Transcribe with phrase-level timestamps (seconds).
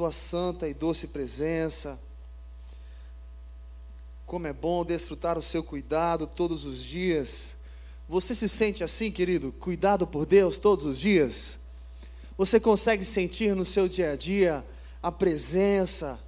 [0.00, 2.00] tua santa e doce presença.
[4.24, 7.52] Como é bom desfrutar o seu cuidado todos os dias.
[8.08, 9.52] Você se sente assim, querido?
[9.52, 11.58] Cuidado por Deus todos os dias?
[12.38, 14.64] Você consegue sentir no seu dia a dia
[15.02, 16.18] a presença,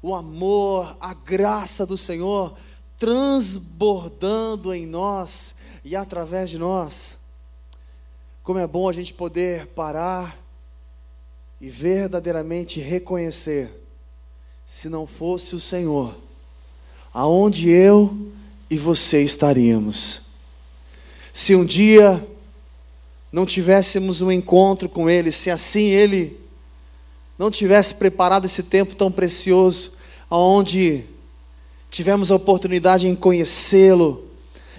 [0.00, 2.56] o amor, a graça do Senhor
[2.96, 5.52] transbordando em nós
[5.84, 7.16] e através de nós?
[8.44, 10.38] Como é bom a gente poder parar
[11.60, 13.70] e verdadeiramente reconhecer:
[14.64, 16.16] se não fosse o Senhor,
[17.12, 18.16] aonde eu
[18.70, 20.22] e você estaríamos.
[21.32, 22.26] Se um dia
[23.30, 26.38] não tivéssemos um encontro com Ele, se assim Ele
[27.38, 29.92] não tivesse preparado esse tempo tão precioso,
[30.28, 31.04] aonde
[31.90, 34.26] tivemos a oportunidade em conhecê-lo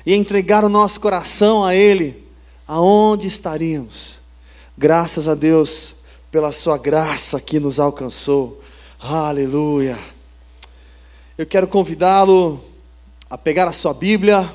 [0.05, 2.23] e entregar o nosso coração a Ele,
[2.67, 4.19] aonde estaríamos?
[4.77, 6.00] Graças a Deus
[6.31, 8.63] pela Sua graça que nos alcançou.
[8.97, 9.99] Aleluia.
[11.37, 12.63] Eu quero convidá-lo
[13.29, 14.49] a pegar a sua Bíblia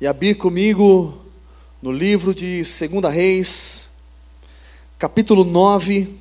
[0.00, 1.22] e abrir comigo
[1.82, 3.90] no livro de 2 Reis,
[4.98, 6.18] capítulo 9.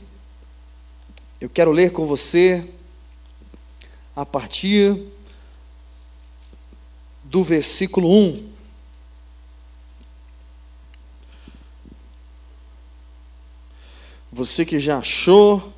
[1.40, 2.68] Eu quero ler com você
[4.14, 5.02] a partir
[7.24, 8.51] do versículo 1.
[14.42, 15.72] Você que já achou,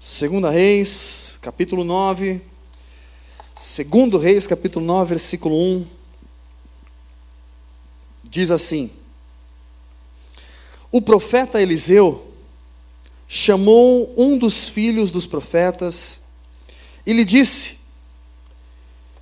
[0.00, 2.42] Segunda Reis, capítulo 9.
[3.54, 5.86] Segundo Reis, capítulo 9, versículo 1.
[8.24, 8.90] Diz assim:
[10.90, 12.32] O profeta Eliseu
[13.28, 16.18] chamou um dos filhos dos profetas
[17.06, 17.78] e lhe disse: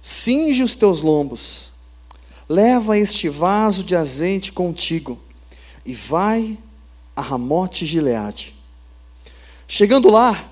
[0.00, 1.72] Cinge os teus lombos,
[2.48, 5.20] leva este vaso de azeite contigo
[5.84, 6.58] e vai
[7.20, 8.54] a Ramote Gileade.
[9.68, 10.50] Chegando lá,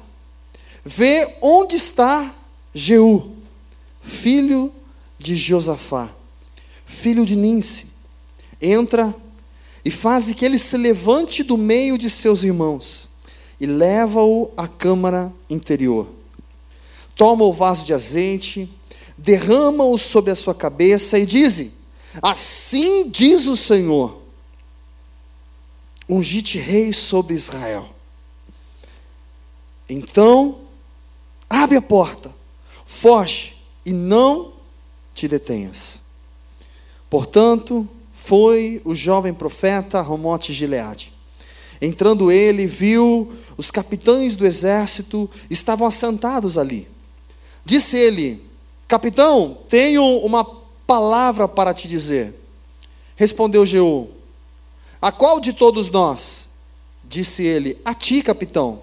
[0.91, 2.35] Vê onde está
[2.73, 3.33] Jeú,
[4.01, 4.73] filho
[5.19, 6.09] de Josafá,
[6.87, 7.89] filho de Ninse.
[8.59, 9.15] Entra
[9.85, 13.11] e faz que ele se levante do meio de seus irmãos
[13.61, 16.09] e leva-o à câmara interior.
[17.15, 18.71] Toma o vaso de azeite,
[19.19, 21.73] derrama-o sobre a sua cabeça e diz:
[22.23, 24.18] Assim diz o Senhor:
[26.09, 27.89] Ungite rei sobre Israel.
[29.89, 30.69] Então
[31.49, 32.35] Abre a porta,
[32.85, 33.55] foge
[33.87, 34.53] e não
[35.15, 36.01] te detenhas.
[37.09, 41.13] Portanto, foi o jovem profeta Ramote Gileade.
[41.81, 46.87] Entrando ele, viu os capitães do exército estavam assentados ali.
[47.65, 48.43] Disse ele:
[48.87, 50.45] Capitão, tenho uma
[50.87, 52.35] palavra para te dizer.
[53.17, 54.11] Respondeu Jeú:
[55.01, 56.49] A qual de todos nós?
[57.05, 58.83] Disse ele: A ti, capitão.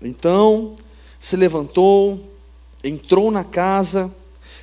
[0.00, 0.74] Então
[1.18, 2.32] se levantou,
[2.82, 4.12] entrou na casa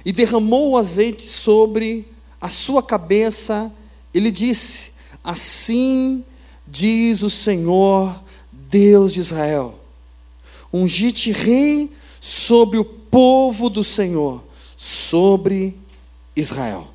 [0.04, 2.06] e derramou o azeite sobre
[2.42, 3.72] a sua cabeça
[4.14, 4.92] e lhe disse:
[5.24, 6.24] Assim
[6.68, 8.22] diz o Senhor,
[8.52, 9.80] Deus de Israel:
[10.72, 14.44] Ungite rei sobre o povo do Senhor,
[14.76, 15.78] sobre
[16.36, 16.88] Israel.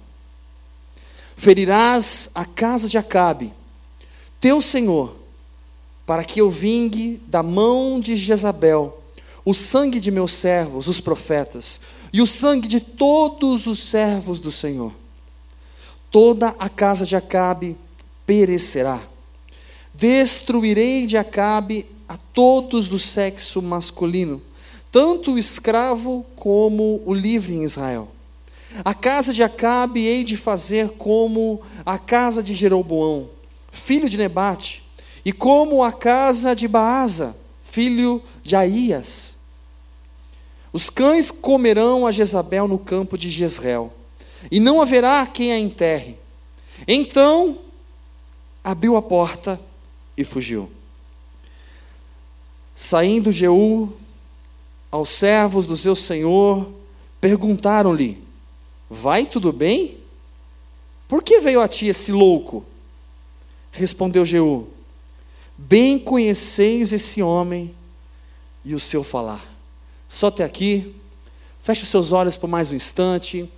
[1.37, 3.53] Ferirás a casa de Acabe,
[4.44, 5.16] teu senhor,
[6.05, 9.00] para que eu vingue da mão de Jezabel
[9.43, 11.81] o sangue de meus servos, os profetas,
[12.12, 14.93] e o sangue de todos os servos do Senhor.
[16.10, 17.75] Toda a casa de Acabe
[18.27, 19.00] perecerá.
[19.94, 24.43] Destruirei de Acabe a todos do sexo masculino,
[24.93, 28.11] tanto o escravo como o livre em Israel.
[28.84, 33.31] A casa de Acabe hei de fazer como a casa de Jeroboão,
[33.75, 34.83] filho de Nebate,
[35.25, 39.35] e como a casa de Baasa, filho de Aías.
[40.73, 43.93] Os cães comerão a Jezabel no campo de Jezreel,
[44.51, 46.17] e não haverá quem a enterre.
[46.87, 47.59] Então
[48.62, 49.61] abriu a porta
[50.17, 50.71] e fugiu.
[52.75, 53.93] Saindo Jeú
[54.91, 56.69] aos servos do seu senhor,
[57.20, 58.23] perguntaram-lhe:
[58.88, 59.99] Vai tudo bem?
[61.09, 62.65] Por que veio a ti esse louco?
[63.75, 64.69] Respondeu Jeú:
[65.59, 67.75] Bem conheceis esse homem
[68.65, 69.44] e o seu falar.
[70.09, 70.94] Só até aqui.
[71.61, 73.50] Feche os seus olhos por mais um instante.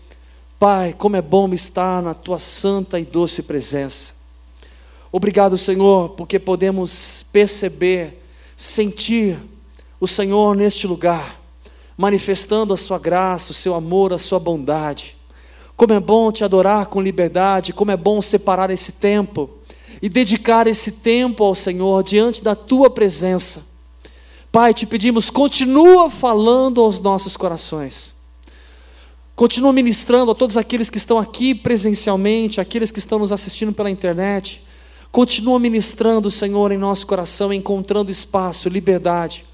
[0.59, 4.15] Pai, como é bom estar na tua santa e doce presença.
[5.13, 8.23] Obrigado, Senhor, porque podemos perceber,
[8.57, 9.39] sentir
[10.01, 11.39] o Senhor neste lugar,
[11.97, 15.15] manifestando a sua graça, o seu amor, a sua bondade.
[15.77, 19.51] Como é bom te adorar com liberdade, como é bom separar esse tempo
[20.01, 23.67] e dedicar esse tempo ao Senhor diante da tua presença.
[24.51, 28.15] Pai, te pedimos, continua falando aos nossos corações.
[29.35, 33.91] Continua ministrando a todos aqueles que estão aqui presencialmente, aqueles que estão nos assistindo pela
[33.91, 34.65] internet.
[35.13, 39.45] Continua ministrando, Senhor, em nosso coração, encontrando espaço, liberdade.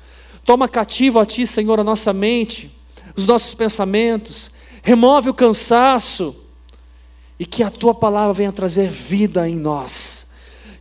[0.45, 2.71] Toma cativo a Ti, Senhor, a nossa mente,
[3.17, 4.53] os nossos pensamentos.
[4.83, 6.35] Remove o cansaço
[7.39, 10.22] e que a Tua palavra venha trazer vida em nós.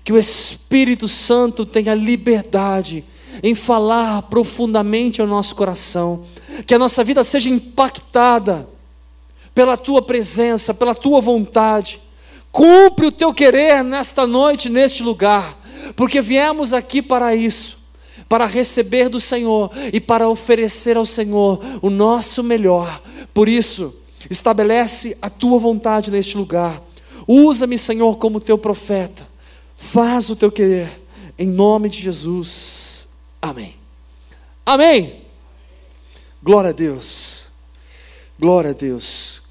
[0.03, 3.03] Que o Espírito Santo tenha liberdade
[3.43, 6.23] em falar profundamente ao nosso coração.
[6.65, 8.67] Que a nossa vida seja impactada
[9.53, 11.99] pela Tua presença, pela Tua vontade
[12.51, 15.57] Cumpre o teu querer nesta noite, neste lugar,
[15.95, 17.77] porque viemos aqui para isso,
[18.27, 23.01] para receber do Senhor e para oferecer ao Senhor o nosso melhor.
[23.33, 23.95] Por isso,
[24.29, 26.81] estabelece a tua vontade neste lugar.
[27.25, 29.30] Usa-me, Senhor, como teu profeta.
[29.89, 31.01] Faz o teu querer,
[31.37, 33.07] em nome de Jesus.
[33.41, 33.75] Amém.
[34.65, 35.21] Amém.
[36.41, 37.49] Glória a Deus.
[38.39, 39.41] Glória a Deus.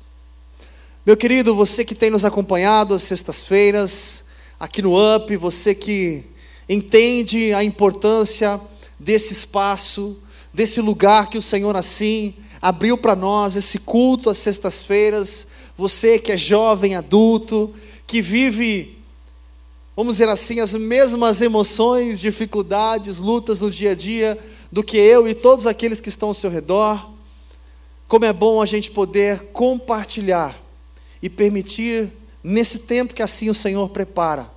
[1.04, 4.24] Meu querido, você que tem nos acompanhado às sextas-feiras,
[4.58, 6.24] aqui no UP, você que
[6.68, 8.58] entende a importância
[8.98, 10.16] desse espaço,
[10.54, 16.32] desse lugar que o Senhor assim abriu para nós, esse culto às sextas-feiras, você que
[16.32, 17.74] é jovem, adulto,
[18.06, 18.99] que vive,
[20.00, 24.38] vamos dizer assim, as mesmas emoções, dificuldades, lutas no dia a dia
[24.72, 27.10] do que eu e todos aqueles que estão ao seu redor,
[28.08, 30.58] como é bom a gente poder compartilhar
[31.20, 32.10] e permitir,
[32.42, 34.50] nesse tempo que assim o Senhor prepara,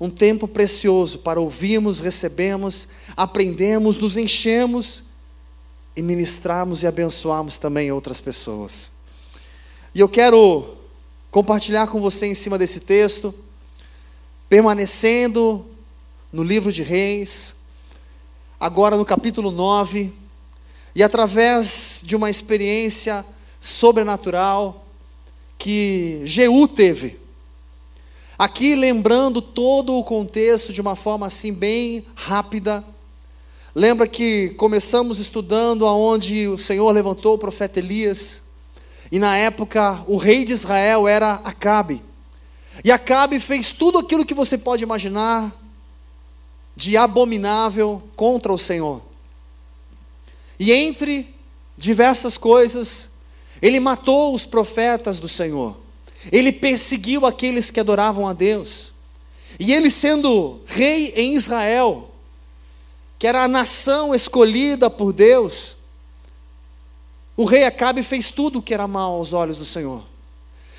[0.00, 5.02] um tempo precioso para ouvirmos, recebemos, aprendemos, nos enchemos
[5.94, 8.90] e ministrarmos e abençoarmos também outras pessoas.
[9.94, 10.74] E eu quero
[11.30, 13.34] compartilhar com você em cima desse texto,
[14.48, 15.66] permanecendo
[16.32, 17.54] no livro de Reis,
[18.60, 20.12] agora no capítulo 9,
[20.94, 23.24] e através de uma experiência
[23.60, 24.86] sobrenatural,
[25.58, 27.18] que Jeú teve.
[28.38, 32.84] Aqui lembrando todo o contexto de uma forma assim bem rápida.
[33.74, 38.42] Lembra que começamos estudando aonde o Senhor levantou o profeta Elias,
[39.10, 42.02] e na época o rei de Israel era Acabe.
[42.84, 45.52] E Acabe fez tudo aquilo que você pode imaginar
[46.74, 49.02] de abominável contra o Senhor.
[50.58, 51.34] E entre
[51.76, 53.08] diversas coisas,
[53.60, 55.76] ele matou os profetas do Senhor.
[56.30, 58.92] Ele perseguiu aqueles que adoravam a Deus.
[59.58, 62.10] E ele, sendo rei em Israel,
[63.18, 65.76] que era a nação escolhida por Deus,
[67.36, 70.02] o rei Acabe fez tudo o que era mal aos olhos do Senhor.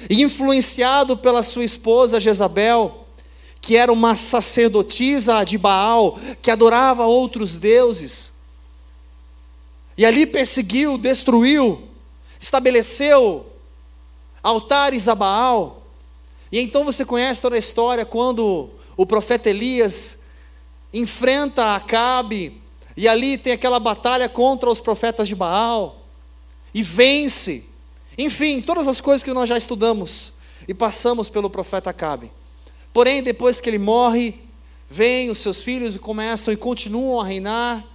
[0.09, 3.05] E influenciado pela sua esposa Jezabel,
[3.59, 8.31] que era uma sacerdotisa de Baal, que adorava outros deuses,
[9.97, 11.87] e ali perseguiu, destruiu
[12.39, 13.45] estabeleceu
[14.41, 15.83] altares a Baal.
[16.51, 20.17] E então você conhece toda a história quando o profeta Elias
[20.93, 22.61] enfrenta Acabe
[22.95, 26.03] e ali tem aquela batalha contra os profetas de Baal
[26.73, 27.65] e vence.
[28.17, 30.33] Enfim, todas as coisas que nós já estudamos
[30.67, 32.31] e passamos pelo profeta Acabe.
[32.91, 34.33] Porém, depois que ele morre,
[34.89, 37.85] vêm os seus filhos e começam e continuam a reinar,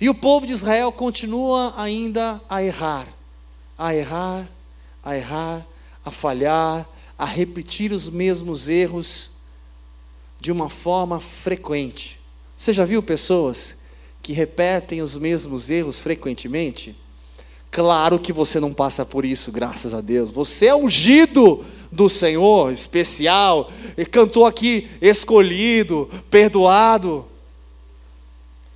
[0.00, 3.06] e o povo de Israel continua ainda a errar
[3.78, 4.48] a errar,
[5.02, 5.66] a errar,
[6.04, 9.30] a falhar, a repetir os mesmos erros
[10.40, 12.20] de uma forma frequente.
[12.56, 13.76] Você já viu pessoas
[14.22, 16.96] que repetem os mesmos erros frequentemente?
[17.74, 20.30] Claro que você não passa por isso, graças a Deus.
[20.30, 27.26] Você é ungido do Senhor, especial, e cantou aqui escolhido, perdoado.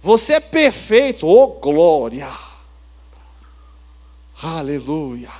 [0.02, 2.28] Você é perfeito, oh glória!
[4.42, 5.30] Aleluia.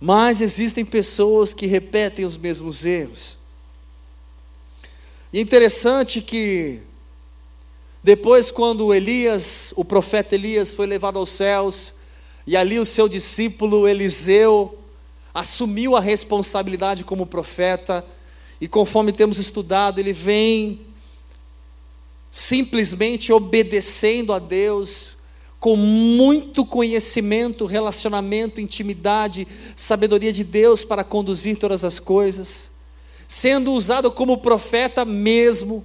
[0.00, 3.36] Mas existem pessoas que repetem os mesmos erros.
[5.32, 6.82] E interessante que
[8.04, 11.94] depois quando Elias, o profeta Elias foi levado aos céus,
[12.46, 14.78] e ali o seu discípulo Eliseu
[15.32, 18.04] assumiu a responsabilidade como profeta,
[18.60, 20.82] e conforme temos estudado, ele vem
[22.30, 25.16] simplesmente obedecendo a Deus,
[25.58, 32.68] com muito conhecimento, relacionamento, intimidade, sabedoria de Deus para conduzir todas as coisas,
[33.26, 35.82] sendo usado como profeta mesmo,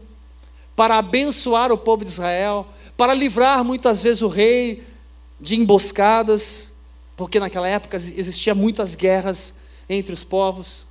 [0.80, 4.82] para abençoar o povo de Israel, para livrar muitas vezes o rei
[5.38, 6.70] de emboscadas,
[7.18, 9.54] porque naquela época existia muitas guerras
[9.90, 10.86] entre os povos.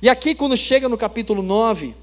[0.00, 1.96] E aqui quando chega no capítulo 9,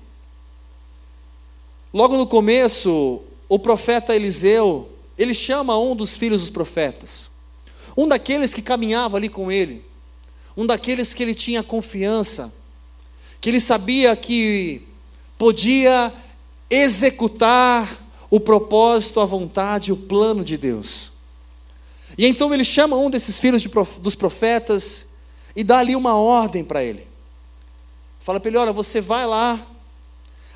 [1.94, 7.30] logo no começo, o profeta Eliseu, ele chama um dos filhos dos profetas,
[7.96, 9.86] um daqueles que caminhava ali com ele,
[10.58, 12.54] um daqueles que ele tinha confiança,
[13.40, 14.86] que ele sabia que
[15.38, 16.14] podia
[16.72, 17.88] executar
[18.30, 21.12] o propósito, a vontade, o plano de Deus.
[22.18, 25.06] E então ele chama um desses filhos de, dos profetas
[25.54, 27.06] e dá ali uma ordem para ele.
[28.22, 29.60] Fala para ele: olha, você vai lá,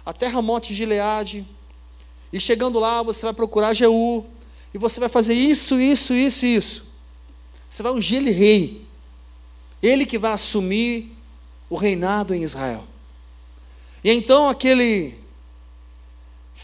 [0.06, 1.46] até Ramote Gileade,
[2.32, 4.26] e chegando lá, você vai procurar Jeú,
[4.74, 6.86] e você vai fazer isso, isso, isso, isso.
[7.70, 8.86] Você vai ungir ele rei.
[9.82, 11.14] Ele que vai assumir
[11.70, 12.84] o reinado em Israel.
[14.04, 15.25] E então aquele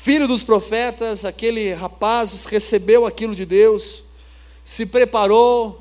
[0.03, 4.03] filho dos profetas, aquele rapaz recebeu aquilo de Deus,
[4.63, 5.79] se preparou,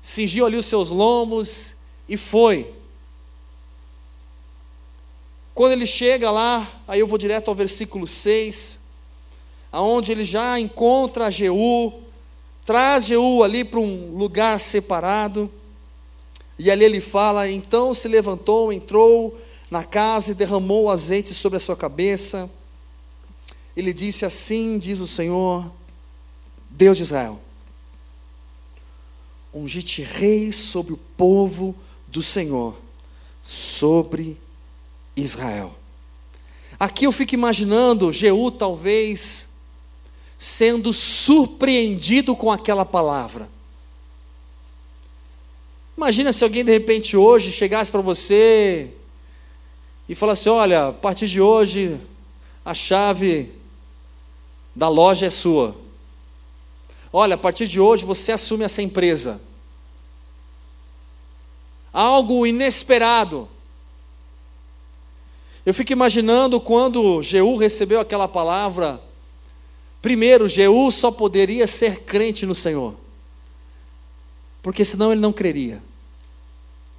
[0.00, 1.74] cingiu ali os seus lombos
[2.08, 2.72] e foi.
[5.54, 8.78] Quando ele chega lá, aí eu vou direto ao versículo 6,
[9.70, 11.92] aonde ele já encontra Jeú,
[12.64, 15.52] traz Jeú ali para um lugar separado,
[16.58, 19.38] e ali ele fala: então se levantou, entrou
[19.70, 22.50] na casa e derramou azeite sobre a sua cabeça.
[23.76, 25.70] Ele disse: Assim diz o Senhor,
[26.70, 27.40] Deus de Israel:
[29.52, 31.76] Ungite rei sobre o povo
[32.08, 32.76] do Senhor,
[33.42, 34.40] sobre
[35.14, 35.76] Israel.
[36.80, 39.48] Aqui eu fico imaginando Jeú talvez
[40.38, 43.48] sendo surpreendido com aquela palavra.
[45.96, 48.90] Imagina se alguém de repente hoje chegasse para você
[50.08, 51.98] e falasse: Olha, a partir de hoje
[52.64, 53.55] a chave
[54.76, 55.74] da loja é sua.
[57.10, 59.40] Olha, a partir de hoje você assume essa empresa.
[61.90, 63.48] Algo inesperado.
[65.64, 69.00] Eu fico imaginando quando Jeú recebeu aquela palavra.
[70.02, 72.94] Primeiro, Jeú só poderia ser crente no Senhor,
[74.62, 75.82] porque senão ele não creria.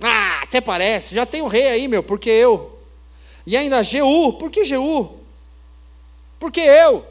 [0.02, 2.78] Ah, até parece, já tem um rei aí, meu, porque eu.
[3.46, 5.12] E ainda Jeú, por que Jeú?
[6.40, 7.06] Porque eu.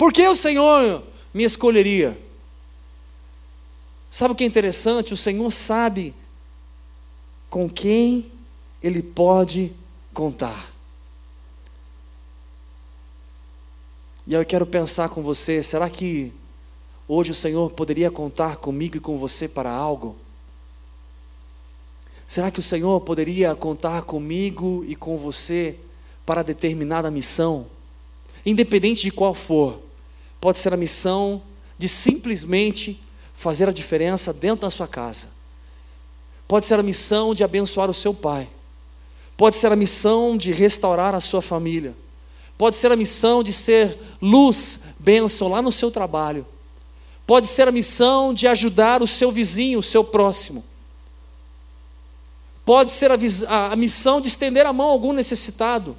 [0.00, 1.02] Por que o Senhor
[1.34, 2.18] me escolheria?
[4.08, 5.12] Sabe o que é interessante?
[5.12, 6.14] O Senhor sabe
[7.50, 8.32] com quem
[8.82, 9.74] Ele pode
[10.14, 10.72] contar.
[14.26, 16.32] E eu quero pensar com você: será que
[17.06, 20.16] hoje o Senhor poderia contar comigo e com você para algo?
[22.26, 25.78] Será que o Senhor poderia contar comigo e com você
[26.24, 27.66] para determinada missão?
[28.46, 29.89] Independente de qual for
[30.40, 31.42] pode ser a missão
[31.78, 33.00] de simplesmente
[33.34, 35.28] fazer a diferença dentro da sua casa.
[36.48, 38.48] Pode ser a missão de abençoar o seu pai.
[39.36, 41.96] Pode ser a missão de restaurar a sua família.
[42.58, 46.44] Pode ser a missão de ser luz, bênção lá no seu trabalho.
[47.26, 50.64] Pode ser a missão de ajudar o seu vizinho, o seu próximo.
[52.64, 53.16] Pode ser a,
[53.48, 55.96] a, a missão de estender a mão a algum necessitado.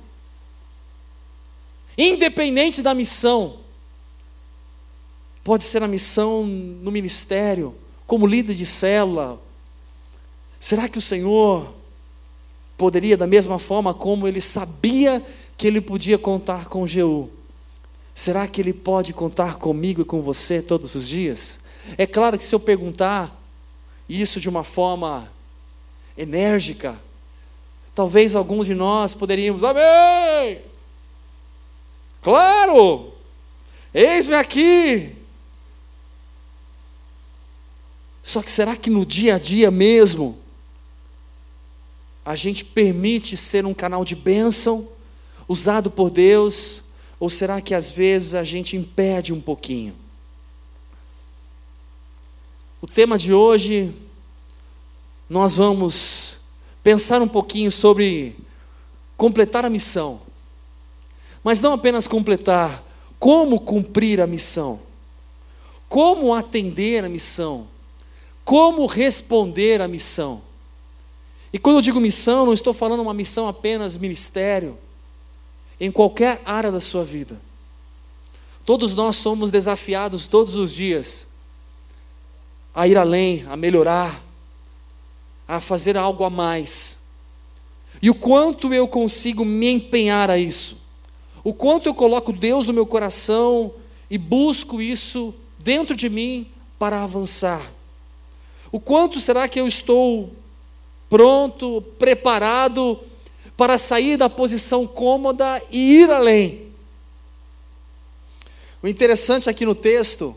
[1.98, 3.61] Independente da missão,
[5.44, 9.40] Pode ser a missão no ministério, como líder de célula.
[10.60, 11.74] Será que o Senhor
[12.78, 15.24] poderia, da mesma forma como ele sabia
[15.58, 17.30] que ele podia contar com Jeú,
[18.14, 21.60] será que ele pode contar comigo e com você todos os dias?
[21.98, 23.40] É claro que se eu perguntar
[24.10, 25.32] isso de uma forma
[26.18, 27.00] enérgica,
[27.96, 30.62] talvez alguns de nós poderíamos, amém!
[32.22, 33.14] Claro!
[33.94, 35.21] Eis-me aqui!
[38.22, 40.38] Só que será que no dia a dia mesmo
[42.24, 44.88] a gente permite ser um canal de bênção
[45.48, 46.84] usado por Deus?
[47.20, 49.96] Ou será que às vezes a gente impede um pouquinho?
[52.80, 53.94] O tema de hoje,
[55.30, 56.38] nós vamos
[56.84, 58.36] pensar um pouquinho sobre
[59.18, 60.22] completar a missão.
[61.44, 62.84] Mas não apenas completar,
[63.20, 64.80] como cumprir a missão.
[65.88, 67.68] Como atender a missão
[68.44, 70.42] como responder à missão.
[71.54, 74.78] E quando eu digo missão, não estou falando uma missão apenas ministério,
[75.80, 77.42] em qualquer área da sua vida.
[78.66, 81.28] Todos nós somos desafiados todos os dias
[82.74, 84.24] a ir além, a melhorar,
[85.48, 86.98] a fazer algo a mais.
[88.02, 90.78] E o quanto eu consigo me empenhar a isso,
[91.44, 93.74] o quanto eu coloco Deus no meu coração
[94.10, 97.62] e busco isso dentro de mim para avançar.
[98.72, 100.34] O quanto será que eu estou
[101.10, 102.98] pronto, preparado
[103.58, 106.72] para sair da posição cômoda e ir além.
[108.82, 110.36] O interessante aqui no texto,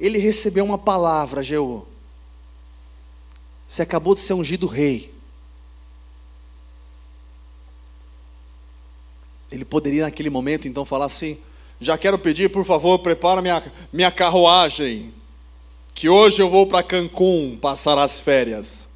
[0.00, 1.86] ele recebeu uma palavra, Jeú.
[3.68, 5.14] Você acabou de ser ungido rei.
[9.52, 11.38] Ele poderia naquele momento então falar assim:
[11.78, 13.62] já quero pedir, por favor, prepara minha,
[13.92, 15.12] minha carruagem,
[16.00, 18.88] que hoje eu vou para Cancún passar as férias.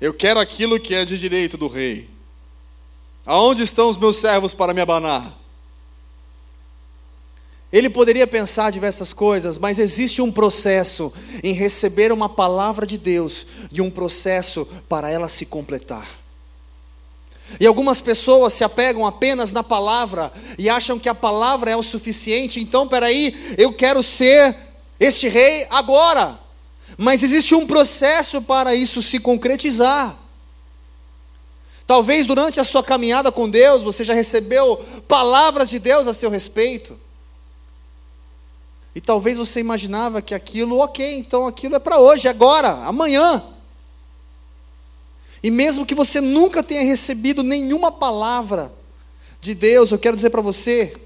[0.00, 2.08] Eu quero aquilo que é de direito do rei.
[3.26, 5.30] Aonde estão os meus servos para me abanar?
[7.70, 11.12] Ele poderia pensar diversas coisas, mas existe um processo
[11.42, 16.25] em receber uma palavra de Deus e um processo para ela se completar.
[17.60, 21.82] E algumas pessoas se apegam apenas na palavra e acham que a palavra é o
[21.82, 24.54] suficiente, então, peraí, eu quero ser
[24.98, 26.38] este rei agora.
[26.98, 30.16] Mas existe um processo para isso se concretizar.
[31.86, 36.28] Talvez durante a sua caminhada com Deus você já recebeu palavras de Deus a seu
[36.28, 36.98] respeito.
[38.94, 43.42] E talvez você imaginava que aquilo, ok, então aquilo é para hoje, agora, amanhã.
[45.42, 48.72] E mesmo que você nunca tenha recebido nenhuma palavra
[49.40, 50.96] de Deus, eu quero dizer para você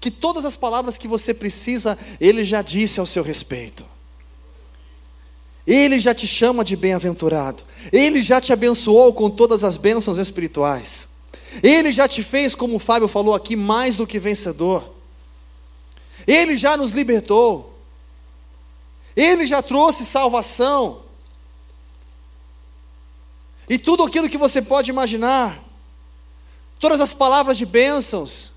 [0.00, 3.84] que todas as palavras que você precisa, Ele já disse ao seu respeito.
[5.66, 7.64] Ele já te chama de bem-aventurado.
[7.92, 11.08] Ele já te abençoou com todas as bênçãos espirituais.
[11.62, 14.94] Ele já te fez, como o Fábio falou aqui, mais do que vencedor.
[16.26, 17.74] Ele já nos libertou.
[19.16, 21.02] Ele já trouxe salvação.
[23.68, 25.58] E tudo aquilo que você pode imaginar,
[26.78, 28.52] todas as palavras de bênçãos,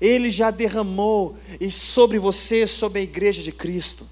[0.00, 4.08] Ele já derramou e sobre você, sobre a igreja de Cristo.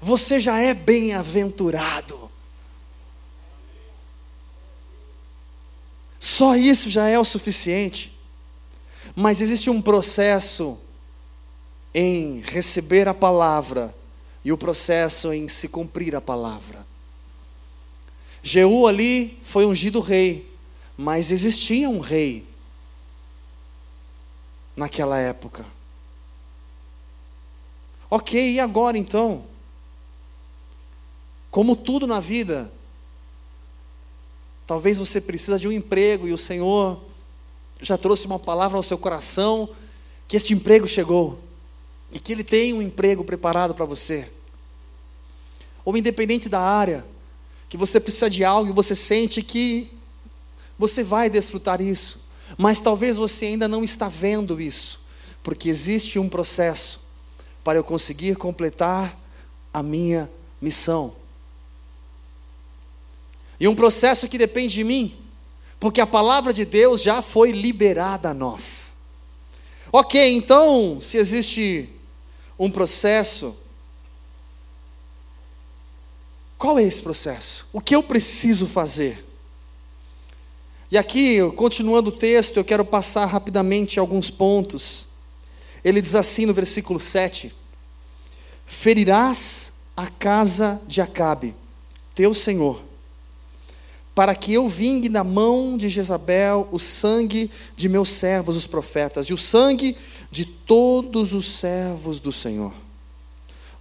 [0.00, 2.30] Você já é bem-aventurado.
[6.18, 8.12] Só isso já é o suficiente.
[9.14, 10.78] Mas existe um processo
[11.94, 13.94] em receber a palavra
[14.44, 16.93] e o processo em se cumprir a palavra.
[18.46, 20.46] Jeú ali foi ungido rei,
[20.98, 22.46] mas existia um rei
[24.76, 25.64] naquela época.
[28.10, 29.46] Ok, e agora então?
[31.50, 32.70] Como tudo na vida,
[34.66, 37.00] talvez você precisa de um emprego e o Senhor
[37.80, 39.74] já trouxe uma palavra ao seu coração
[40.28, 41.38] que este emprego chegou
[42.12, 44.30] e que Ele tem um emprego preparado para você.
[45.82, 47.13] Ou independente da área,
[47.74, 49.90] que você precisa de algo e você sente que
[50.78, 52.20] você vai desfrutar isso,
[52.56, 55.00] mas talvez você ainda não está vendo isso,
[55.42, 57.00] porque existe um processo
[57.64, 59.20] para eu conseguir completar
[59.72, 61.16] a minha missão.
[63.58, 65.18] E um processo que depende de mim,
[65.80, 68.92] porque a palavra de Deus já foi liberada a nós.
[69.90, 71.88] Ok, então, se existe
[72.56, 73.63] um processo,
[76.64, 77.66] qual é esse processo?
[77.74, 79.22] O que eu preciso fazer?
[80.90, 85.04] E aqui, continuando o texto, eu quero passar rapidamente alguns pontos.
[85.84, 87.54] Ele diz assim no versículo 7:
[88.64, 91.54] Ferirás a casa de Acabe,
[92.14, 92.80] teu senhor,
[94.14, 99.26] para que eu vingue da mão de Jezabel o sangue de meus servos, os profetas,
[99.26, 99.98] e o sangue
[100.30, 102.72] de todos os servos do Senhor.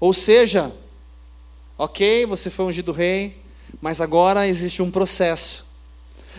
[0.01, 0.69] Ou seja,
[1.77, 3.35] Ok, você foi ungido rei,
[3.81, 5.65] mas agora existe um processo.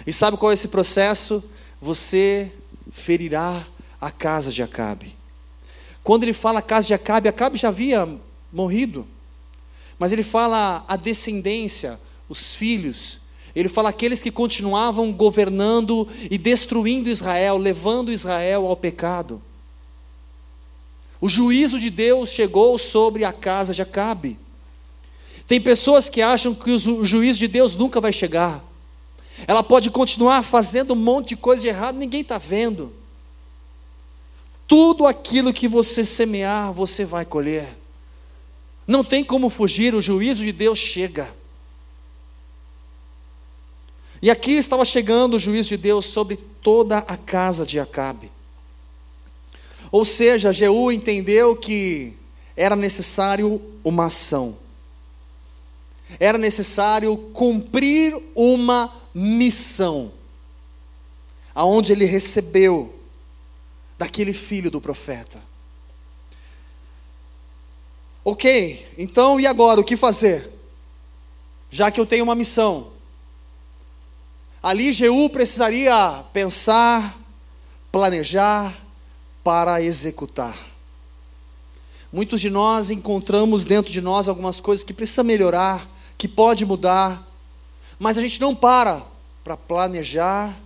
[0.06, 1.42] E sabe qual é esse processo?
[1.82, 2.52] Você
[2.92, 3.66] ferirá
[4.00, 5.16] a casa de Acabe.
[6.02, 8.08] Quando ele fala a casa de Acabe, Acabe já havia
[8.52, 9.06] morrido.
[9.98, 13.18] Mas ele fala a descendência, os filhos.
[13.56, 19.42] Ele fala aqueles que continuavam governando e destruindo Israel, levando Israel ao pecado.
[21.20, 24.43] O juízo de Deus chegou sobre a casa de Acabe.
[25.46, 28.64] Tem pessoas que acham que o juízo de Deus nunca vai chegar.
[29.46, 32.92] Ela pode continuar fazendo um monte de coisa de errado, ninguém está vendo.
[34.66, 37.76] Tudo aquilo que você semear, você vai colher.
[38.86, 41.30] Não tem como fugir, o juízo de Deus chega.
[44.22, 48.32] E aqui estava chegando o juízo de Deus sobre toda a casa de Acabe.
[49.92, 52.14] Ou seja, Jeú entendeu que
[52.56, 54.63] era necessário uma ação
[56.18, 60.12] era necessário cumprir uma missão,
[61.54, 62.94] aonde ele recebeu
[63.98, 65.42] daquele filho do profeta.
[68.24, 70.54] Ok, então e agora o que fazer?
[71.74, 72.92] já que eu tenho uma missão.
[74.62, 77.18] Ali Jeú precisaria pensar,
[77.90, 78.72] planejar
[79.42, 80.56] para executar.
[82.12, 85.84] Muitos de nós encontramos dentro de nós algumas coisas que precisa melhorar,
[86.24, 87.22] que pode mudar,
[87.98, 89.02] mas a gente não para
[89.44, 90.58] para planejar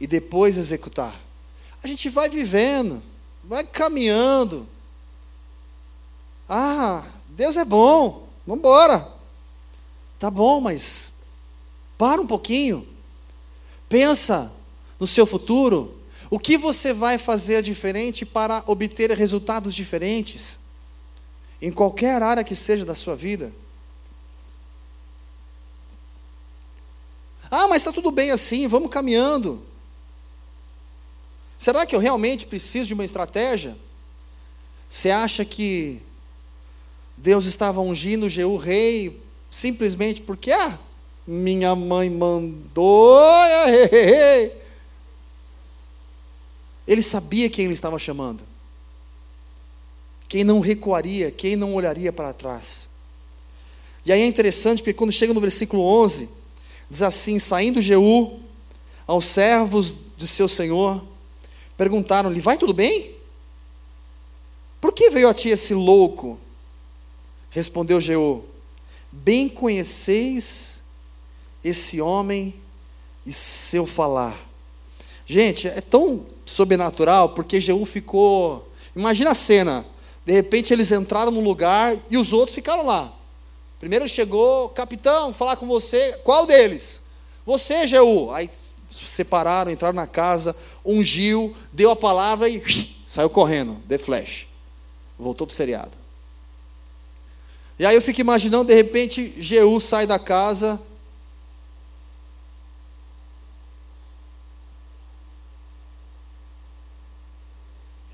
[0.00, 1.14] e depois executar.
[1.80, 3.00] A gente vai vivendo,
[3.44, 4.66] vai caminhando.
[6.48, 9.08] Ah, Deus é bom, vamos embora.
[10.18, 11.12] Tá bom, mas
[11.96, 12.84] para um pouquinho.
[13.88, 14.50] Pensa
[14.98, 15.96] no seu futuro.
[16.28, 20.58] O que você vai fazer diferente para obter resultados diferentes?
[21.60, 23.52] em qualquer área que seja da sua vida.
[27.50, 29.62] Ah, mas está tudo bem assim, vamos caminhando.
[31.56, 33.76] Será que eu realmente preciso de uma estratégia?
[34.88, 36.00] Você acha que
[37.16, 40.78] Deus estava ungindo Jeú rei simplesmente porque, ah,
[41.26, 43.18] minha mãe mandou.
[46.86, 48.48] Ele sabia quem ele estava chamando
[50.28, 52.88] quem não recuaria, quem não olharia para trás.
[54.04, 56.28] E aí é interessante porque quando chega no versículo 11,
[56.90, 58.40] diz assim: Saindo Jeú
[59.06, 61.02] aos servos de seu senhor,
[61.76, 63.14] perguntaram-lhe: Vai tudo bem?
[64.80, 66.38] Por que veio a ti esse louco?
[67.50, 68.44] Respondeu Jeú:
[69.10, 70.80] Bem conheceis
[71.62, 72.54] esse homem
[73.26, 74.36] e seu falar.
[75.26, 78.70] Gente, é tão sobrenatural porque Jeú ficou.
[78.94, 79.84] Imagina a cena:
[80.24, 83.17] de repente eles entraram no lugar e os outros ficaram lá.
[83.78, 86.12] Primeiro chegou, capitão, falar com você.
[86.24, 87.00] Qual deles?
[87.46, 88.30] Você, Jeú.
[88.32, 88.50] Aí
[88.90, 92.62] separaram, entraram na casa, ungiu, deu a palavra e
[93.06, 94.46] saiu correndo, de flash.
[95.18, 95.96] Voltou para o seriado.
[97.78, 100.80] E aí eu fico imaginando, de repente, Jeú sai da casa.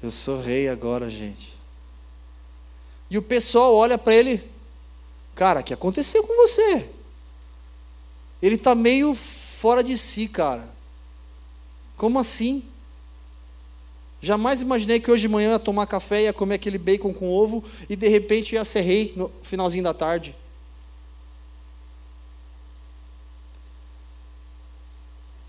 [0.03, 1.55] Eu sou rei agora, gente.
[3.09, 4.43] E o pessoal olha para ele,
[5.35, 6.89] cara, o que aconteceu com você?
[8.43, 10.73] Ele está meio fora de si, cara.
[11.97, 12.63] Como assim?
[14.21, 17.63] Jamais imaginei que hoje de manhã ia tomar café, ia comer aquele bacon com ovo
[17.89, 20.35] e de repente ia ser rei no finalzinho da tarde.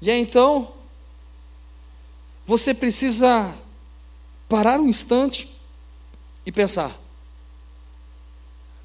[0.01, 0.73] E aí então,
[2.45, 3.57] você precisa
[4.47, 5.49] parar um instante
[6.45, 6.95] e pensar: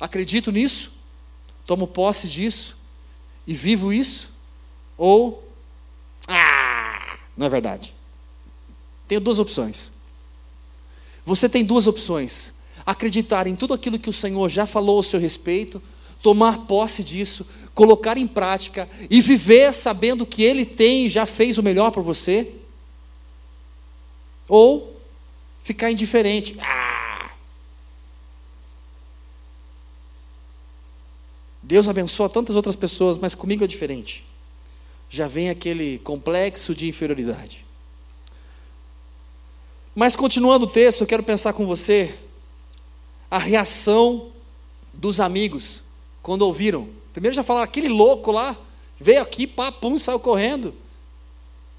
[0.00, 0.92] acredito nisso,
[1.66, 2.76] tomo posse disso
[3.46, 4.30] e vivo isso,
[4.96, 5.46] ou,
[6.26, 7.94] ah, não é verdade.
[9.06, 9.92] Tenho duas opções.
[11.24, 12.52] Você tem duas opções:
[12.84, 15.82] acreditar em tudo aquilo que o Senhor já falou ao seu respeito,
[16.22, 21.58] tomar posse disso, colocar em prática e viver sabendo que Ele tem e já fez
[21.58, 22.54] o melhor para você,
[24.48, 25.00] ou
[25.62, 26.56] ficar indiferente.
[26.60, 26.79] Ah,
[31.70, 34.24] Deus abençoa tantas outras pessoas, mas comigo é diferente.
[35.08, 37.64] Já vem aquele complexo de inferioridade.
[39.94, 42.12] Mas continuando o texto, eu quero pensar com você
[43.30, 44.32] a reação
[44.92, 45.84] dos amigos
[46.20, 46.88] quando ouviram.
[47.12, 48.56] Primeiro já falaram, aquele louco lá,
[48.98, 50.74] veio aqui, papum, saiu correndo.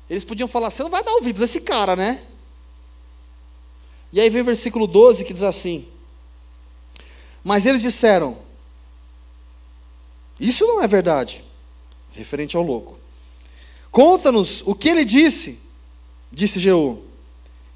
[0.09, 2.23] Eles podiam falar, você não vai dar ouvidos a esse cara, né?
[4.13, 5.85] E aí vem o versículo 12 que diz assim:
[7.43, 8.37] Mas eles disseram:
[10.41, 11.43] isso não é verdade,
[12.11, 12.99] referente ao louco.
[13.91, 15.61] Conta-nos o que ele disse,
[16.31, 17.03] disse Jeú.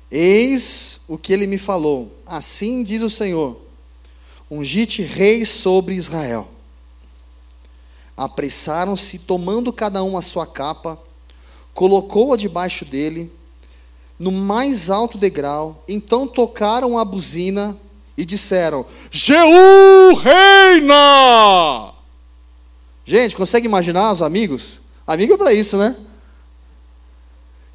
[0.10, 2.12] Eis o que ele me falou.
[2.26, 3.60] Assim diz o Senhor:
[4.50, 6.48] Ungite rei sobre Israel.
[8.18, 10.98] Apressaram-se, tomando cada um a sua capa,
[11.74, 13.32] colocou-a debaixo dele,
[14.18, 15.84] no mais alto degrau.
[15.88, 17.78] Então tocaram a buzina
[18.18, 21.95] e disseram: Jeú reina!
[23.06, 24.82] Gente, consegue imaginar os amigos?
[25.06, 25.96] Amigo é para isso, né?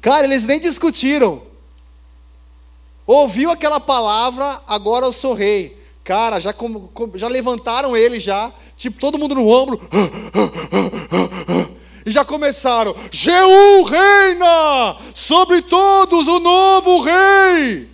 [0.01, 1.41] Cara, eles nem discutiram.
[3.07, 5.79] Ouviu aquela palavra, agora eu sou rei.
[6.03, 6.53] Cara, já,
[7.15, 9.79] já levantaram ele já, tipo todo mundo no ombro.
[12.03, 17.87] E já começaram: Jeú reina sobre todos o novo rei.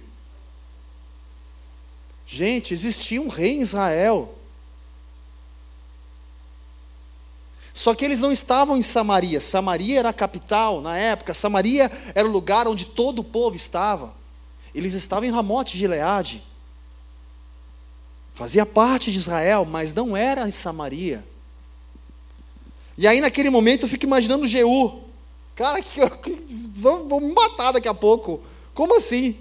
[2.26, 4.37] Gente, existia um rei em Israel.
[7.78, 9.40] Só que eles não estavam em Samaria.
[9.40, 11.32] Samaria era a capital na época.
[11.32, 14.16] Samaria era o lugar onde todo o povo estava.
[14.74, 16.42] Eles estavam em Ramote de Gileade.
[18.34, 21.24] Fazia parte de Israel, mas não era em Samaria.
[22.98, 25.04] E aí naquele momento eu fico imaginando Jeú.
[25.54, 28.42] Cara, que, que, me matar daqui a pouco.
[28.74, 29.38] Como assim?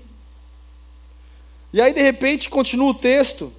[1.73, 3.51] E aí de repente continua o texto.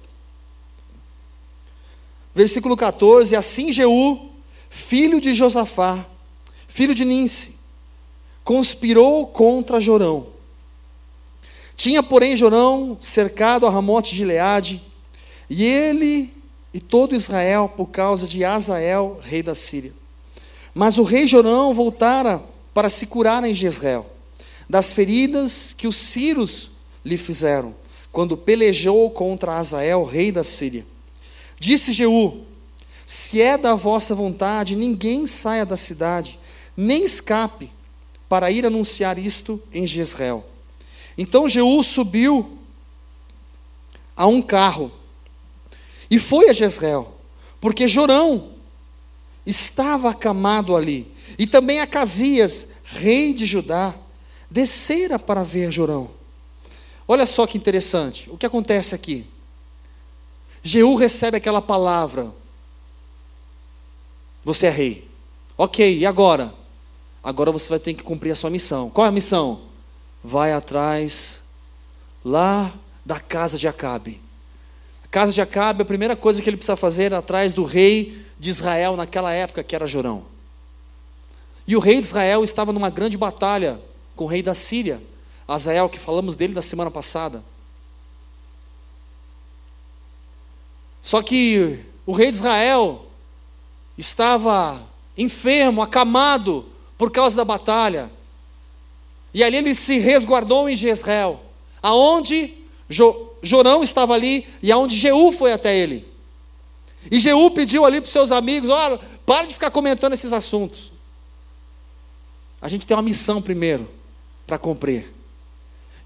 [2.32, 4.27] Versículo 14: Assim Jeú,
[4.70, 6.04] filho de Josafá,
[6.66, 7.56] filho de Ninse,
[8.44, 10.26] conspirou contra Jorão.
[11.76, 14.82] Tinha, porém, Jorão cercado a Ramote de Leade,
[15.48, 16.32] e ele
[16.72, 19.92] e todo Israel por causa de Azael, rei da Síria.
[20.74, 22.42] Mas o rei Jorão voltara
[22.74, 24.06] para se curar em Jezreel,
[24.68, 26.70] das feridas que os sírios
[27.04, 27.74] lhe fizeram,
[28.12, 30.86] quando pelejou contra Azael, rei da Síria.
[31.58, 32.44] Disse Jeú:
[33.10, 36.38] Se é da vossa vontade, ninguém saia da cidade,
[36.76, 37.72] nem escape,
[38.28, 40.44] para ir anunciar isto em Jezreel.
[41.16, 42.58] Então Jeú subiu
[44.14, 44.92] a um carro
[46.10, 47.16] e foi a Jezreel,
[47.62, 48.50] porque Jorão
[49.46, 53.94] estava acamado ali, e também Acasias, rei de Judá,
[54.50, 56.10] descera para ver Jorão.
[57.08, 59.24] Olha só que interessante, o que acontece aqui?
[60.62, 62.36] Jeú recebe aquela palavra:
[64.48, 65.08] Você é rei.
[65.56, 66.54] Ok, e agora?
[67.22, 68.88] Agora você vai ter que cumprir a sua missão.
[68.90, 69.60] Qual é a missão?
[70.24, 71.42] Vai atrás
[72.24, 72.72] lá
[73.04, 74.20] da casa de Acabe
[75.10, 78.50] casa de Acabe, a primeira coisa que ele precisa fazer era atrás do rei de
[78.50, 80.24] Israel naquela época, que era Jorão.
[81.66, 83.80] E o rei de Israel estava numa grande batalha
[84.14, 85.02] com o rei da Síria,
[85.46, 87.42] Azael, que falamos dele da semana passada.
[91.00, 93.07] Só que o rei de Israel
[93.98, 94.80] estava
[95.16, 96.64] enfermo, acamado
[96.96, 98.10] por causa da batalha.
[99.34, 101.40] E ali ele se resguardou em Jezreel,
[101.82, 102.54] aonde
[103.42, 106.06] Jorão estava ali e aonde Jeú foi até ele.
[107.10, 110.92] E Jeú pediu ali para os seus amigos: olha, para de ficar comentando esses assuntos.
[112.60, 113.88] A gente tem uma missão primeiro
[114.46, 115.12] para cumprir.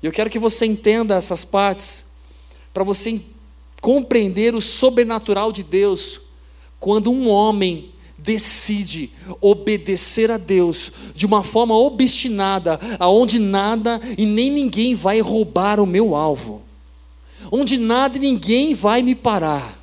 [0.02, 2.04] E eu quero que você entenda essas partes,
[2.74, 3.20] para você
[3.80, 6.20] compreender o sobrenatural de Deus,
[6.82, 14.50] quando um homem decide obedecer a Deus de uma forma obstinada, aonde nada e nem
[14.50, 16.62] ninguém vai roubar o meu alvo
[17.50, 19.78] onde nada e ninguém vai me parar.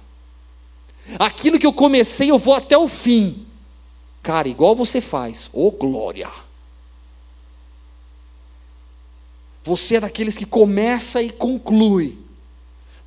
[1.19, 3.45] Aquilo que eu comecei, eu vou até o fim.
[4.23, 6.29] Cara, igual você faz, ô oh, glória.
[9.63, 12.17] Você é daqueles que começa e conclui,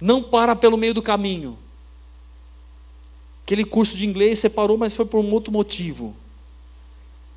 [0.00, 1.58] não para pelo meio do caminho.
[3.52, 6.16] Aquele curso de inglês você parou, mas foi por um outro motivo.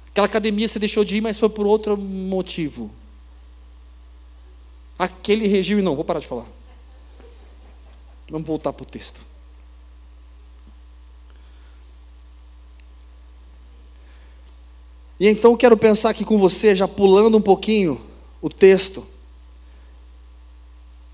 [0.07, 2.89] Aquela academia você deixou de ir, mas foi por outro motivo.
[4.97, 6.45] Aquele regime, não, vou parar de falar.
[8.29, 9.19] Vamos voltar para o texto.
[15.19, 18.01] E então quero pensar aqui com você, já pulando um pouquinho
[18.41, 19.05] o texto.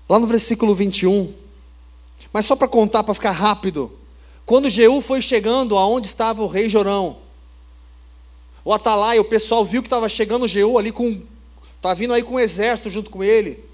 [0.08, 1.34] Lá no versículo 21.
[2.32, 3.98] Mas só para contar, para ficar rápido.
[4.44, 7.18] Quando Jeú foi chegando aonde estava o rei Jorão,
[8.64, 11.20] o Atalai, o pessoal viu que estava chegando Jeú ali com.
[11.76, 13.64] Estava vindo aí com um exército junto com ele.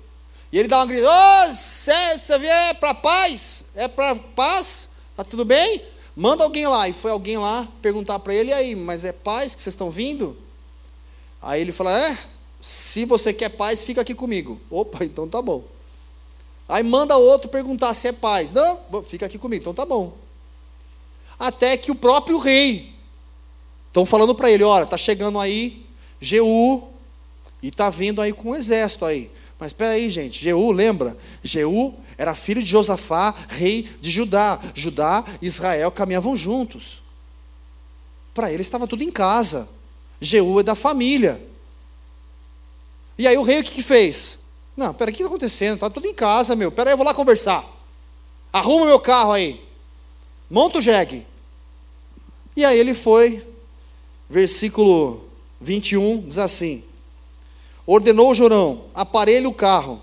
[0.50, 3.64] E ele dá uma grita: Ô, oh, você vier para paz?
[3.74, 4.88] É para paz?
[5.16, 5.82] Tá tudo bem?
[6.16, 6.88] Manda alguém lá.
[6.88, 9.90] E foi alguém lá perguntar para ele: e aí, mas é paz que vocês estão
[9.90, 10.36] vindo?
[11.42, 12.18] Aí ele fala: é,
[12.60, 14.58] se você quer paz, fica aqui comigo.
[14.70, 15.64] Opa, então tá bom.
[16.66, 18.52] Aí manda outro perguntar se é paz.
[18.52, 20.16] Não, fica aqui comigo, então tá bom.
[21.38, 22.92] Até que o próprio rei
[23.86, 25.86] estão falando para ele: olha, tá chegando aí
[26.20, 26.88] Jeú
[27.62, 29.30] e tá vindo aí com um exército aí.
[29.58, 30.40] Mas espera aí, gente.
[30.40, 31.16] Jeú, lembra?
[31.42, 34.60] Jeú era filho de Josafá, rei de Judá.
[34.74, 37.02] Judá e Israel caminhavam juntos.
[38.34, 39.68] Para ele estava tudo em casa.
[40.20, 41.40] Jeú é da família.
[43.16, 44.38] E aí o rei o que, que fez?
[44.76, 45.74] Não, peraí, o que está acontecendo?
[45.74, 46.70] Está tudo em casa, meu.
[46.70, 47.64] Peraí, eu vou lá conversar.
[48.52, 49.60] Arruma meu carro aí.
[50.50, 51.26] Monta o jegue.
[52.56, 53.46] E aí ele foi,
[54.28, 55.28] versículo
[55.60, 56.82] 21, diz assim:
[57.86, 60.02] ordenou Jorão: aparelhe o carro.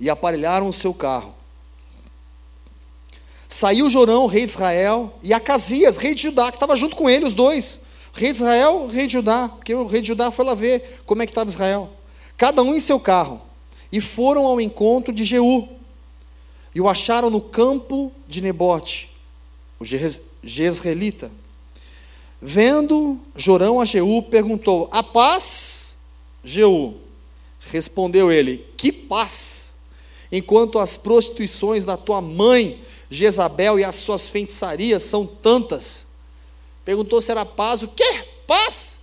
[0.00, 1.32] E aparelharam o seu carro.
[3.48, 7.26] Saiu Jorão, rei de Israel, e Acasias, rei de Judá, que estava junto com ele,
[7.26, 7.78] os dois.
[8.12, 11.22] Rei de Israel, rei de Judá, porque o rei de Judá foi lá ver como
[11.22, 11.88] é que estava Israel.
[12.36, 13.40] Cada um em seu carro.
[13.92, 15.68] E foram ao encontro de Jeú.
[16.74, 19.11] E o acharam no campo de Nebote,
[19.82, 19.84] o
[20.44, 21.30] Jezreelita.
[22.40, 25.96] Vendo Jorão a Jeú, perguntou: A paz?
[26.44, 26.96] Jeú.
[27.70, 29.72] Respondeu ele: Que paz!
[30.30, 36.06] Enquanto as prostituições da tua mãe, Jezabel, e as suas feitiçarias são tantas.
[36.84, 37.82] Perguntou se era paz.
[37.82, 38.24] O quê?
[38.46, 39.00] Paz?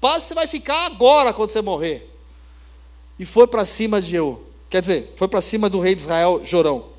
[0.00, 2.08] Paz você vai ficar agora quando você morrer.
[3.18, 4.42] E foi para cima de Jeú.
[4.68, 6.97] Quer dizer, foi para cima do rei de Israel, Jorão.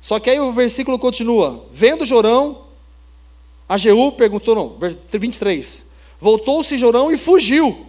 [0.00, 1.66] Só que aí o versículo continua.
[1.72, 2.64] Vendo Jorão,
[3.68, 4.78] a Jeú perguntou, não,
[5.10, 5.84] 23.
[6.20, 7.86] Voltou-se Jorão e fugiu,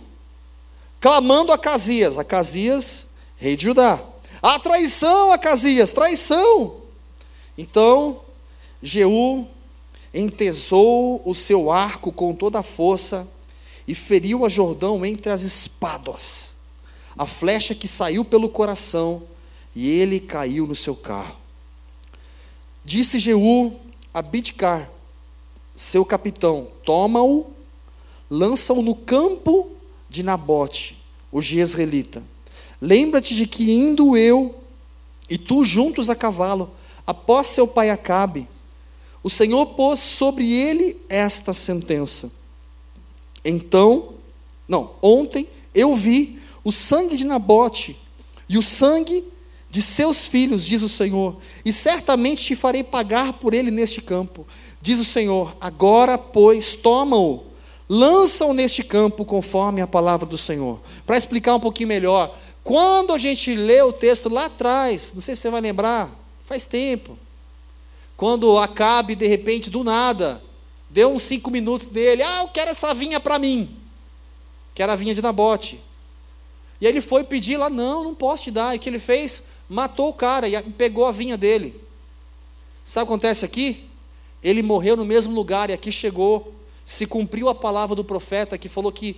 [1.00, 2.18] clamando a Casias.
[2.18, 3.06] A Casias,
[3.38, 4.00] rei de Judá.
[4.42, 6.78] A traição, a Casias, traição.
[7.58, 8.22] Então,
[8.82, 9.48] Jeú
[10.14, 13.28] entesou o seu arco com toda a força
[13.88, 16.50] e feriu a Jordão entre as espadas.
[17.18, 19.24] A flecha que saiu pelo coração,
[19.76, 21.38] e ele caiu no seu carro.
[22.84, 23.74] Disse Jeú
[24.14, 24.90] a Bidcar,
[25.76, 27.48] seu capitão: Toma-o,
[28.30, 29.72] lança-o no campo
[30.10, 30.98] de Nabote,
[31.32, 32.24] o Jezreelita.
[32.82, 34.56] Lembra-te de que indo eu
[35.30, 36.72] e tu juntos a cavalo,
[37.06, 38.48] após seu pai Acabe,
[39.22, 42.32] o Senhor pôs sobre ele esta sentença.
[43.44, 44.14] Então,
[44.68, 47.98] não, ontem eu vi o sangue de Nabote
[48.48, 49.24] e o sangue
[49.70, 54.48] de seus filhos, diz o Senhor, e certamente te farei pagar por ele neste campo.
[54.82, 57.44] Diz o Senhor: agora, pois, toma-o,
[57.88, 60.80] lança-o neste campo, conforme a palavra do Senhor.
[61.06, 65.36] Para explicar um pouquinho melhor, quando a gente lê o texto lá atrás, não sei
[65.36, 66.10] se você vai lembrar,
[66.46, 67.18] faz tempo,
[68.18, 70.42] quando Acabe, de repente, do nada,
[70.90, 73.70] deu uns cinco minutos dele, ah, eu quero essa vinha para mim,
[74.74, 75.80] que era a vinha de Nabote.
[76.82, 78.74] E ele foi pedir lá, não, não posso te dar.
[78.74, 79.44] E o que ele fez?
[79.70, 81.80] Matou o cara e pegou a vinha dele.
[82.84, 83.86] Sabe o que acontece aqui?
[84.44, 86.54] Ele morreu no mesmo lugar e aqui chegou,
[86.84, 89.16] se cumpriu a palavra do profeta que falou que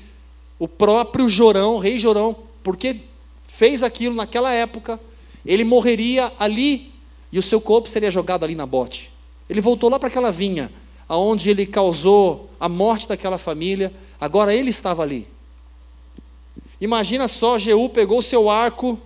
[0.59, 2.99] o próprio Jorão, rei Jorão, porque
[3.47, 4.99] fez aquilo naquela época,
[5.45, 6.91] ele morreria ali
[7.31, 9.11] e o seu corpo seria jogado ali na bote.
[9.49, 10.71] Ele voltou lá para aquela vinha,
[11.07, 15.27] aonde ele causou a morte daquela família, agora ele estava ali.
[16.79, 18.99] Imagina só, Jeú pegou o seu arco,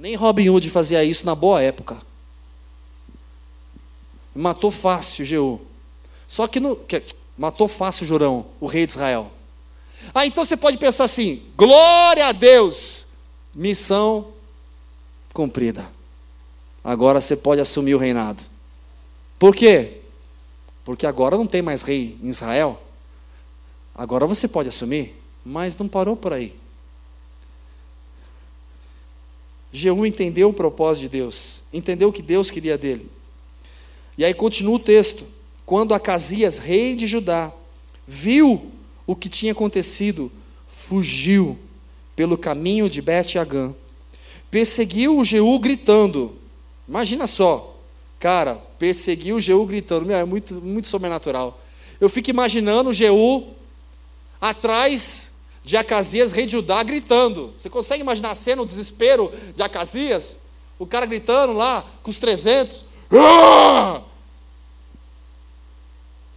[0.00, 2.00] nem Robin Hood fazia isso na boa época.
[4.34, 5.60] Matou fácil Jeú.
[6.26, 7.02] Só que, no, que
[7.36, 9.30] matou fácil Jorão, o rei de Israel.
[10.14, 13.04] Ah, então você pode pensar assim: glória a Deus,
[13.54, 14.28] missão
[15.34, 15.86] cumprida.
[16.82, 18.42] Agora você pode assumir o reinado.
[19.38, 19.98] Por quê?
[20.82, 22.80] Porque agora não tem mais rei em Israel.
[23.94, 26.58] Agora você pode assumir, mas não parou por aí.
[29.72, 33.08] Jeú entendeu o propósito de Deus, entendeu o que Deus queria dele.
[34.18, 35.24] E aí continua o texto:
[35.64, 37.52] quando Acasias, rei de Judá,
[38.06, 38.72] viu
[39.06, 40.30] o que tinha acontecido,
[40.68, 41.58] fugiu
[42.16, 43.74] pelo caminho de Bet-Agã,
[44.50, 46.36] perseguiu o Jeú gritando.
[46.88, 47.78] Imagina só,
[48.18, 51.62] cara, perseguiu o Jeú gritando, Meu, é muito, muito sobrenatural.
[52.00, 53.46] Eu fico imaginando o Jeú
[54.40, 55.29] atrás
[55.62, 57.52] de Acasias, rei de Judá, gritando.
[57.56, 60.38] Você consegue imaginar a cena, o desespero de Acasias?
[60.78, 62.84] O cara gritando lá com os 300.
[63.12, 64.02] Ah!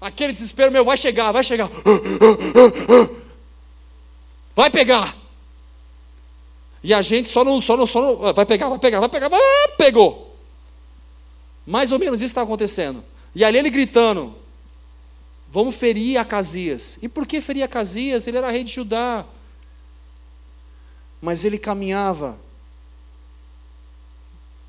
[0.02, 1.70] Aquele desespero meu, vai chegar, vai chegar.
[4.56, 5.16] Vai pegar.
[6.84, 9.30] E a gente só não, só não, só não, vai pegar, vai pegar, vai pegar,
[9.30, 9.40] vai,
[9.78, 10.38] pegou.
[11.66, 13.02] Mais ou menos isso está acontecendo.
[13.34, 14.36] E ali ele gritando,
[15.54, 16.98] Vamos ferir Acasias.
[17.00, 18.26] E por que ferir Acasias?
[18.26, 19.24] Ele era rei de Judá.
[21.22, 22.40] Mas ele caminhava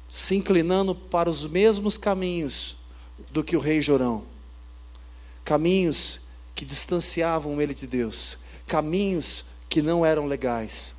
[0.06, 2.76] se inclinando para os mesmos caminhos
[3.30, 4.26] do que o rei Jorão.
[5.42, 6.20] Caminhos
[6.54, 10.92] que distanciavam ele de Deus, caminhos que não eram legais.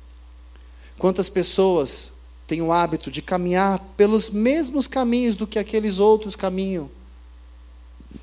[0.98, 2.10] Quantas pessoas
[2.44, 6.90] têm o hábito de caminhar pelos mesmos caminhos do que aqueles outros caminham?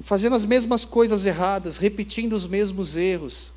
[0.01, 3.51] Fazendo as mesmas coisas erradas, repetindo os mesmos erros,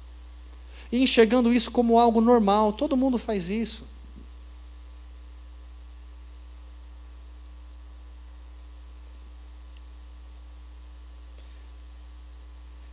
[0.91, 3.85] e enxergando isso como algo normal, todo mundo faz isso.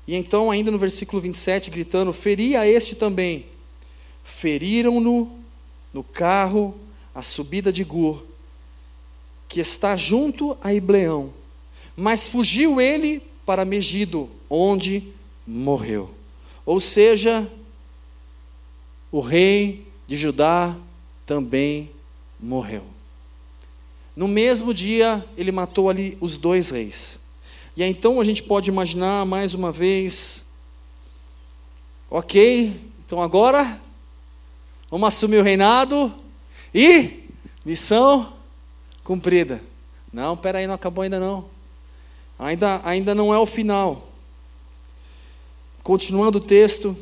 [0.07, 3.45] E então, ainda no versículo 27, gritando: Feri a este também.
[4.23, 5.39] Feriram-no
[5.93, 6.75] no carro,
[7.13, 8.23] a subida de Gur,
[9.47, 11.33] que está junto a Ibleão.
[11.95, 15.11] Mas fugiu ele para Megido, onde
[15.45, 16.13] morreu.
[16.65, 17.49] Ou seja,
[19.11, 20.75] o rei de Judá
[21.25, 21.91] também
[22.39, 22.83] morreu.
[24.15, 27.19] No mesmo dia, ele matou ali os dois reis.
[27.75, 30.43] E aí, então a gente pode imaginar mais uma vez,
[32.09, 33.81] ok, então agora
[34.91, 36.13] vamos assumir o reinado
[36.73, 37.23] e
[37.65, 38.33] missão
[39.03, 39.59] cumprida.
[40.11, 41.45] Não, peraí, não acabou ainda não.
[42.43, 44.09] Ainda, ainda não é o final.
[45.81, 46.95] Continuando o texto,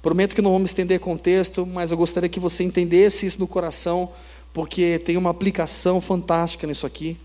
[0.00, 3.26] prometo que não vou me estender com o texto, mas eu gostaria que você entendesse
[3.26, 4.10] isso no coração,
[4.54, 7.18] porque tem uma aplicação fantástica nisso aqui.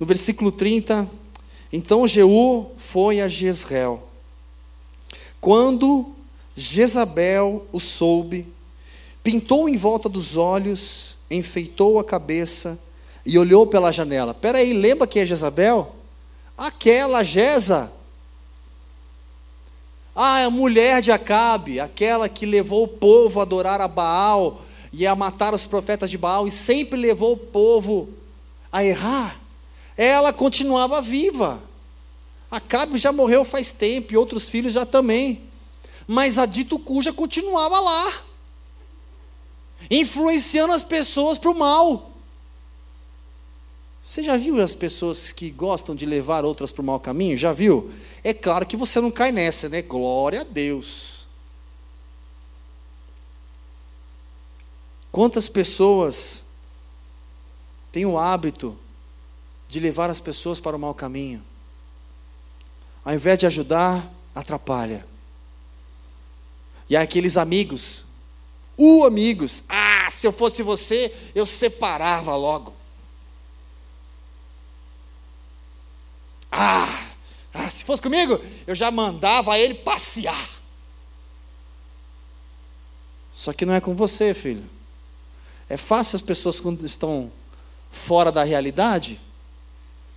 [0.00, 1.08] No versículo 30,
[1.72, 4.02] então Jeú foi a Jezreel.
[5.40, 6.12] Quando
[6.56, 8.52] Jezabel o soube,
[9.22, 12.78] pintou em volta dos olhos, enfeitou a cabeça
[13.24, 14.32] e olhou pela janela.
[14.32, 15.97] Espera aí, lembra quem é Jezabel?
[16.58, 17.92] Aquela Jeza.
[20.12, 24.60] Ah, a mulher de Acabe, aquela que levou o povo a adorar a Baal
[24.92, 28.08] e a matar os profetas de Baal e sempre levou o povo
[28.72, 29.40] a errar.
[29.96, 31.62] Ela continuava viva.
[32.50, 35.42] Acabe já morreu faz tempo e outros filhos já também.
[36.08, 38.12] Mas a dito cuja continuava lá,
[39.88, 42.07] influenciando as pessoas para o mal.
[44.00, 47.36] Você já viu as pessoas que gostam de levar outras para o mau caminho?
[47.36, 47.92] Já viu?
[48.22, 49.82] É claro que você não cai nessa, né?
[49.82, 51.26] Glória a Deus.
[55.10, 56.44] Quantas pessoas
[57.90, 58.78] têm o hábito
[59.68, 61.44] de levar as pessoas para o mau caminho?
[63.04, 65.04] Ao invés de ajudar, atrapalha.
[66.88, 68.04] E aqueles amigos,
[68.76, 72.77] o uh, amigos, ah, se eu fosse você, eu separava logo.
[76.50, 77.08] Ah,
[77.52, 80.58] ah, se fosse comigo, eu já mandava ele passear.
[83.30, 84.64] Só que não é com você, filho.
[85.68, 87.30] É fácil as pessoas, quando estão
[87.90, 89.20] fora da realidade,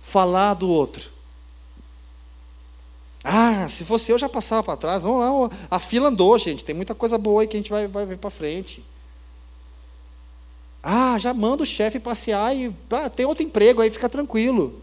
[0.00, 1.10] falar do outro.
[3.24, 5.02] Ah, se fosse eu, já passava para trás.
[5.02, 6.64] Vamos lá, a fila andou, gente.
[6.64, 8.84] Tem muita coisa boa aí que a gente vai, vai ver para frente.
[10.82, 14.81] Ah, já manda o chefe passear e ah, tem outro emprego aí, fica tranquilo.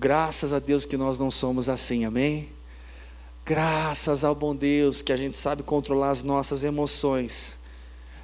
[0.00, 2.48] Graças a Deus que nós não somos assim, amém?
[3.44, 7.58] Graças ao bom Deus que a gente sabe controlar as nossas emoções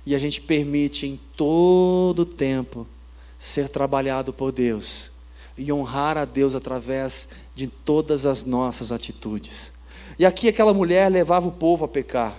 [0.07, 2.87] e a gente permite em todo tempo
[3.39, 5.11] ser trabalhado por Deus
[5.59, 9.71] e honrar a Deus através de todas as nossas atitudes.
[10.19, 12.35] E aqui aquela mulher levava o povo a pecar.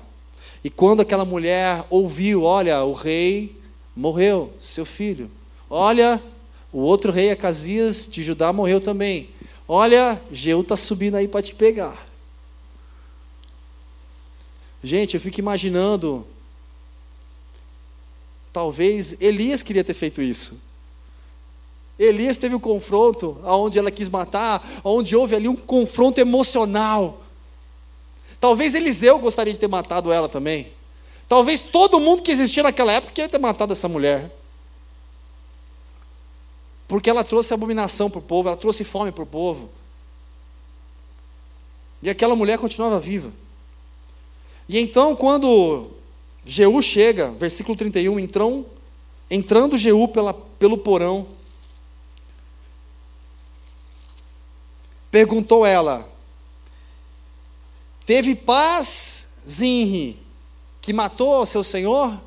[0.64, 3.56] E quando aquela mulher ouviu, olha, o rei
[3.96, 5.30] morreu, seu filho.
[5.70, 6.20] Olha,
[6.72, 9.30] o outro rei, Acasias de Judá, morreu também.
[9.68, 12.08] Olha, Jeú está subindo aí para te pegar.
[14.84, 16.26] Gente, eu fico imaginando.
[18.54, 20.60] Talvez Elias queria ter feito isso.
[22.00, 27.22] Elias teve um confronto onde ela quis matar, onde houve ali um confronto emocional.
[28.40, 30.72] Talvez Eliseu gostaria de ter matado ela também.
[31.28, 34.37] Talvez todo mundo que existia naquela época queria ter matado essa mulher.
[36.88, 39.70] Porque ela trouxe abominação para o povo, ela trouxe fome para o povo.
[42.02, 43.34] E aquela mulher continuava viva.
[44.70, 45.92] E então, quando
[46.46, 48.66] Jeú chega, versículo 31, entrão,
[49.30, 51.28] entrando Jeú pela, pelo porão,
[55.12, 56.08] perguntou ela:
[58.06, 60.18] Teve paz, Zinri,
[60.82, 62.22] que matou seu senhor?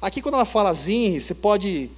[0.00, 1.90] Aqui, quando ela fala Zinri, você pode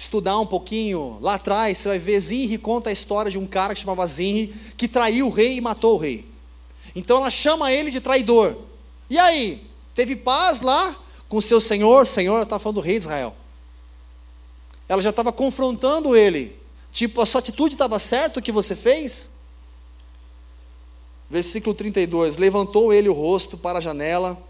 [0.00, 3.74] estudar um pouquinho lá atrás, você vai ver Zinri conta a história de um cara
[3.74, 6.24] que chamava Zinri, que traiu o rei e matou o rei.
[6.96, 8.56] Então ela chama ele de traidor.
[9.10, 9.62] E aí?
[9.94, 10.96] Teve paz lá
[11.28, 12.06] com seu senhor?
[12.06, 13.36] Senhor, ela está falando do rei de Israel.
[14.88, 16.56] Ela já estava confrontando ele.
[16.90, 19.28] Tipo, a sua atitude estava certa o que você fez?
[21.28, 24.40] Versículo 32: Levantou ele o rosto para a janela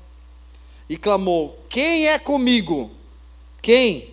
[0.88, 2.92] e clamou: Quem é comigo?
[3.60, 4.09] Quem?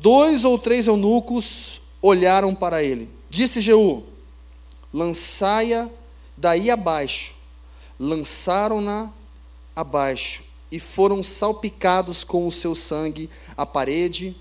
[0.00, 3.10] Dois ou três eunucos olharam para ele.
[3.28, 4.04] Disse Jeú:
[4.94, 5.88] Lançai-a
[6.36, 7.34] daí abaixo.
[7.98, 9.10] Lançaram-na
[9.74, 14.36] abaixo e foram salpicados com o seu sangue a parede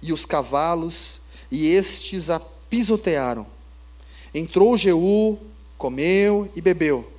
[0.00, 3.44] e os cavalos, e estes a pisotearam.
[4.32, 5.38] Entrou Jeú,
[5.76, 7.10] comeu e bebeu.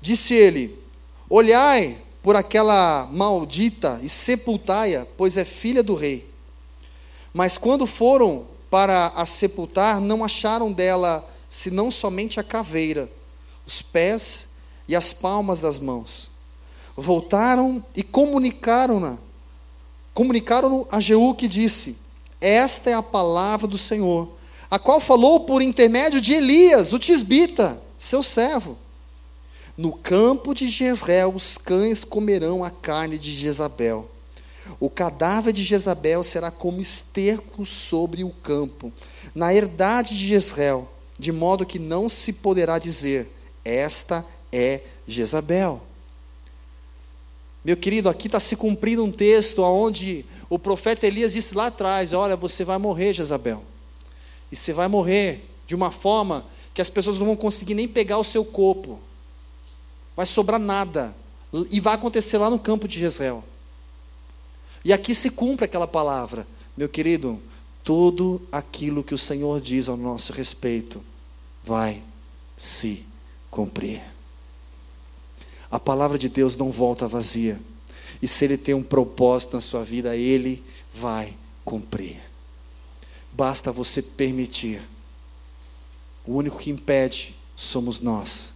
[0.00, 0.78] Disse ele:
[1.28, 6.32] Olhai por aquela maldita e sepultai-a, pois é filha do rei.
[7.34, 13.10] Mas quando foram para a sepultar, não acharam dela senão somente a caveira,
[13.66, 14.46] os pés
[14.86, 16.30] e as palmas das mãos.
[16.96, 19.18] Voltaram e comunicaram-na.
[20.14, 21.98] Comunicaram a Jeú que disse:
[22.40, 24.30] Esta é a palavra do Senhor,
[24.70, 28.78] a qual falou por intermédio de Elias, o tisbita, seu servo.
[29.76, 34.13] No campo de Jezreel os cães comerão a carne de Jezabel
[34.80, 38.92] O cadáver de Jezabel será como esterco sobre o campo,
[39.34, 40.88] na herdade de Jezreel,
[41.18, 43.28] de modo que não se poderá dizer:
[43.64, 45.82] Esta é Jezabel.
[47.64, 52.12] Meu querido, aqui está se cumprindo um texto onde o profeta Elias disse lá atrás:
[52.12, 53.62] Olha, você vai morrer, Jezabel.
[54.52, 58.18] E você vai morrer de uma forma que as pessoas não vão conseguir nem pegar
[58.18, 58.98] o seu corpo.
[60.16, 61.16] Vai sobrar nada.
[61.70, 63.42] E vai acontecer lá no campo de Jezreel.
[64.84, 66.46] E aqui se cumpre aquela palavra.
[66.76, 67.40] Meu querido,
[67.82, 71.02] tudo aquilo que o Senhor diz ao nosso respeito
[71.62, 72.02] vai
[72.56, 73.04] se
[73.50, 74.02] cumprir.
[75.70, 77.60] A palavra de Deus não volta vazia.
[78.20, 80.62] E se Ele tem um propósito na sua vida, Ele
[80.92, 82.20] vai cumprir.
[83.32, 84.80] Basta você permitir.
[86.26, 88.52] O único que impede somos nós,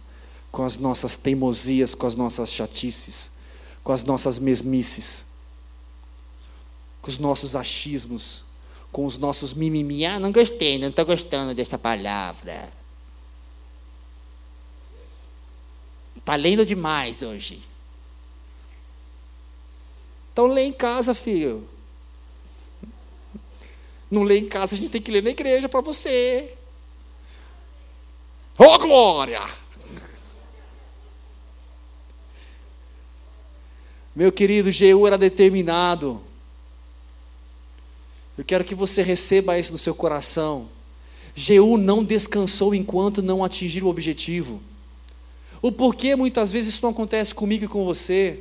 [0.51, 3.29] com as nossas teimosias, com as nossas chatices,
[3.83, 5.23] com as nossas mesmices,
[7.01, 8.43] com os nossos achismos,
[8.91, 10.05] com os nossos mimimi.
[10.05, 12.71] Ah, não gostei, não estou gostando desta palavra.
[16.17, 17.61] Está lendo demais hoje.
[20.31, 21.67] Então lê em casa, filho.
[24.09, 26.55] Não lê em casa, a gente tem que ler na igreja para você.
[28.57, 29.41] Oh, glória!
[34.15, 36.21] Meu querido, Jeú era determinado.
[38.39, 40.69] Eu quero que você receba isso no seu coração.
[41.35, 44.61] Jeú não descansou enquanto não atingir o objetivo.
[45.61, 48.39] O porquê muitas vezes isso não acontece comigo e com você.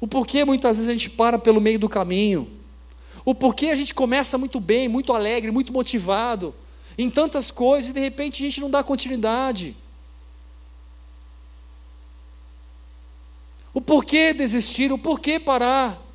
[0.00, 2.48] O porquê muitas vezes a gente para pelo meio do caminho.
[3.24, 6.54] O porquê a gente começa muito bem, muito alegre, muito motivado,
[6.96, 9.74] em tantas coisas e de repente a gente não dá continuidade.
[13.74, 16.09] O porquê desistir, o porquê parar.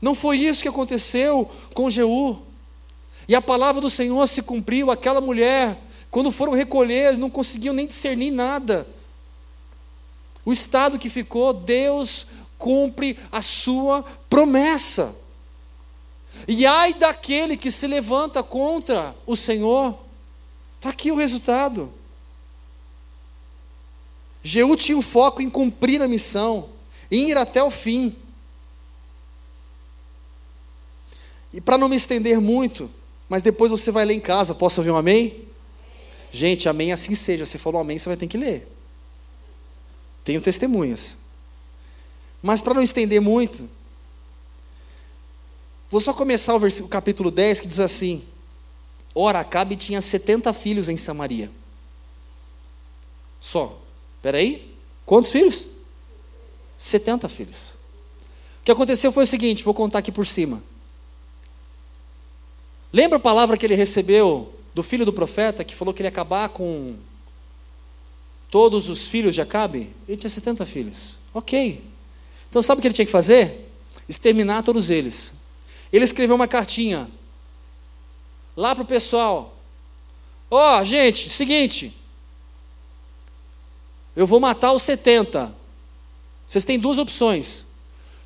[0.00, 2.38] Não foi isso que aconteceu com Jeú.
[3.26, 5.76] E a palavra do Senhor se cumpriu, aquela mulher
[6.10, 8.86] quando foram recolher, não conseguiam nem discernir nada.
[10.44, 12.26] O estado que ficou, Deus
[12.56, 15.14] cumpre a sua promessa.
[16.46, 19.98] E ai daquele que se levanta contra o Senhor.
[20.76, 21.92] Está aqui o resultado.
[24.42, 26.70] Jeú tinha o um foco em cumprir a missão,
[27.10, 28.16] em ir até o fim.
[31.52, 32.90] E para não me estender muito,
[33.28, 35.48] mas depois você vai ler em casa, posso ouvir um amém?
[36.30, 37.46] Gente, amém, assim seja.
[37.46, 38.68] Se falou amém, você vai ter que ler.
[40.24, 41.16] Tenho testemunhas.
[42.42, 43.68] Mas para não estender muito,
[45.90, 48.22] vou só começar o versículo capítulo 10 que diz assim:
[49.14, 51.50] Ora, Acabe tinha 70 filhos em Samaria.
[53.40, 53.80] Só.
[54.16, 54.74] Espera aí.
[55.06, 55.64] Quantos filhos?
[56.76, 57.70] 70 filhos.
[58.60, 60.62] O que aconteceu foi o seguinte, vou contar aqui por cima.
[62.92, 66.10] Lembra a palavra que ele recebeu do filho do profeta que falou que ele ia
[66.10, 66.96] acabar com
[68.50, 69.90] todos os filhos de Acabe?
[70.06, 71.16] Ele tinha 70 filhos.
[71.34, 71.84] Ok.
[72.48, 73.70] Então sabe o que ele tinha que fazer?
[74.08, 75.32] Exterminar todos eles.
[75.92, 77.08] Ele escreveu uma cartinha
[78.56, 79.56] lá para o pessoal.
[80.50, 81.92] Ó, oh, gente, seguinte.
[84.16, 85.54] Eu vou matar os 70.
[86.46, 87.64] Vocês têm duas opções.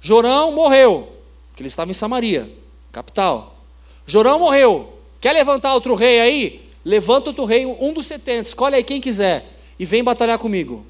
[0.00, 1.12] Jorão morreu,
[1.48, 2.50] porque ele estava em Samaria,
[2.90, 3.51] capital.
[4.06, 4.92] Jorão morreu.
[5.20, 6.68] Quer levantar outro rei aí?
[6.84, 9.46] Levanta outro rei, um dos 70, escolhe aí quem quiser,
[9.78, 10.84] e vem batalhar comigo.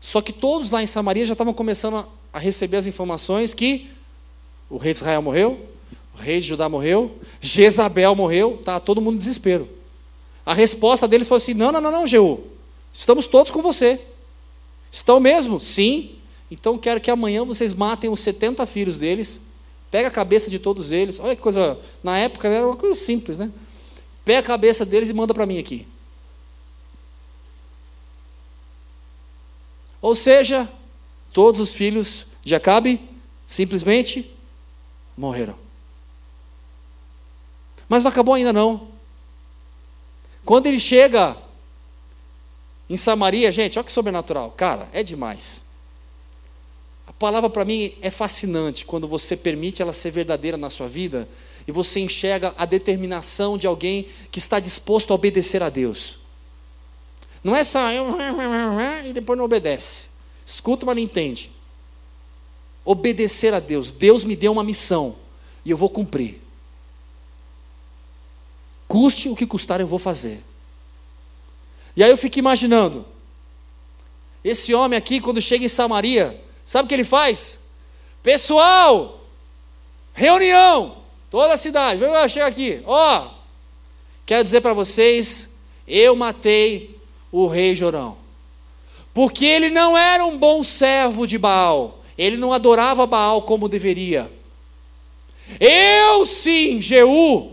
[0.00, 3.90] Só que todos lá em Samaria já estavam começando a receber as informações que
[4.70, 5.68] o rei de Israel morreu,
[6.16, 9.68] o rei de Judá morreu, Jezabel morreu, tá todo mundo em desespero.
[10.46, 12.44] A resposta deles foi assim: não, não, não, não, Jeú,
[12.92, 14.00] estamos todos com você.
[14.90, 15.60] Estão mesmo?
[15.60, 16.16] Sim.
[16.50, 19.40] Então quero que amanhã vocês matem os 70 filhos deles
[19.94, 21.20] Pega a cabeça de todos eles.
[21.20, 21.78] Olha que coisa.
[22.02, 23.48] Na época era uma coisa simples, né?
[24.24, 25.86] Pega a cabeça deles e manda para mim aqui.
[30.02, 30.68] Ou seja,
[31.32, 33.08] todos os filhos de Acabe
[33.46, 34.34] simplesmente
[35.16, 35.56] morreram.
[37.88, 38.88] Mas não acabou ainda não.
[40.44, 41.36] Quando ele chega
[42.90, 44.50] em Samaria, gente, olha que sobrenatural.
[44.50, 45.62] Cara, é demais.
[47.18, 51.28] Palavra para mim é fascinante quando você permite ela ser verdadeira na sua vida
[51.66, 56.18] e você enxerga a determinação de alguém que está disposto a obedecer a Deus.
[57.42, 57.80] Não é só
[59.04, 60.06] e depois não obedece.
[60.44, 61.50] Escuta, mas não entende.
[62.84, 63.90] Obedecer a Deus.
[63.90, 65.16] Deus me deu uma missão
[65.64, 66.42] e eu vou cumprir.
[68.88, 70.42] Custe o que custar, eu vou fazer.
[71.96, 73.06] E aí eu fico imaginando.
[74.42, 77.58] Esse homem aqui, quando chega em Samaria, Sabe o que ele faz?
[78.22, 79.20] Pessoal,
[80.14, 80.96] reunião,
[81.30, 83.28] toda a cidade, vem, chega aqui, ó.
[84.24, 85.48] Quero dizer para vocês,
[85.86, 86.98] eu matei
[87.30, 88.16] o rei Jorão.
[89.12, 92.02] Porque ele não era um bom servo de Baal.
[92.16, 94.30] Ele não adorava Baal como deveria.
[95.60, 97.52] Eu sim, Jeú,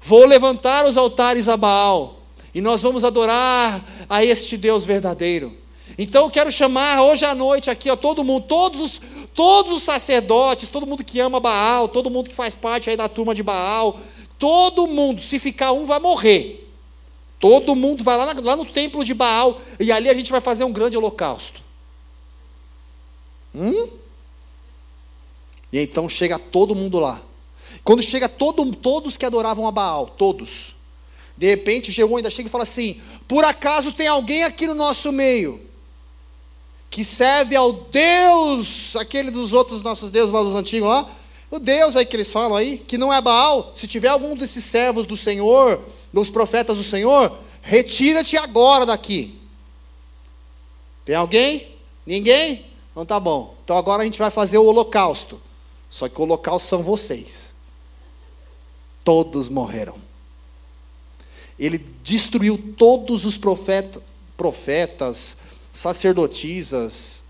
[0.00, 2.22] vou levantar os altares a Baal.
[2.54, 5.56] E nós vamos adorar a este Deus verdadeiro.
[5.98, 9.00] Então eu quero chamar hoje à noite aqui, ó, todo mundo, todos os,
[9.34, 13.08] todos os sacerdotes, todo mundo que ama Baal, todo mundo que faz parte aí da
[13.08, 13.98] turma de Baal,
[14.38, 16.64] todo mundo, se ficar um, vai morrer.
[17.38, 20.64] Todo mundo vai lá, lá no templo de Baal e ali a gente vai fazer
[20.64, 21.62] um grande holocausto.
[23.54, 23.88] Hum?
[25.72, 27.20] E então chega todo mundo lá.
[27.82, 30.74] Quando chega todo, todos que adoravam a Baal, todos.
[31.36, 35.12] De repente, Jeú ainda chega e fala assim: Por acaso tem alguém aqui no nosso
[35.12, 35.65] meio
[36.96, 41.06] que serve ao Deus, aquele dos outros nossos deuses lá dos antigos lá?
[41.50, 43.72] O Deus aí que eles falam aí, que não é Baal.
[43.74, 45.78] Se tiver algum desses servos do Senhor,
[46.10, 49.38] dos profetas do Senhor, retira-te agora daqui.
[51.04, 51.66] Tem alguém?
[52.06, 52.64] Ninguém?
[52.92, 53.54] Então tá bom.
[53.62, 55.38] Então agora a gente vai fazer o holocausto.
[55.90, 57.52] Só que o holocausto são vocês.
[59.04, 59.98] Todos morreram.
[61.58, 64.02] Ele destruiu todos os profeta,
[64.34, 65.36] profetas,
[65.76, 67.20] sacerdotisas,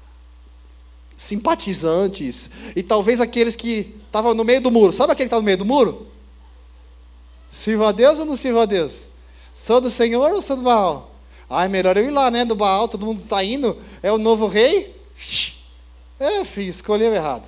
[1.16, 4.92] simpatizantes, e talvez aqueles que estavam no meio do muro.
[4.92, 6.06] Sabe aquele que está no meio do muro?
[7.50, 8.92] Sirva a Deus ou não sirva a Deus?
[9.52, 11.10] Sou do Senhor ou sou do Baal?
[11.50, 12.44] Ah, é melhor eu ir lá, né?
[12.44, 14.94] Do Baal, todo mundo está indo, é o novo rei.
[16.20, 17.44] É, filho, escolheu errado.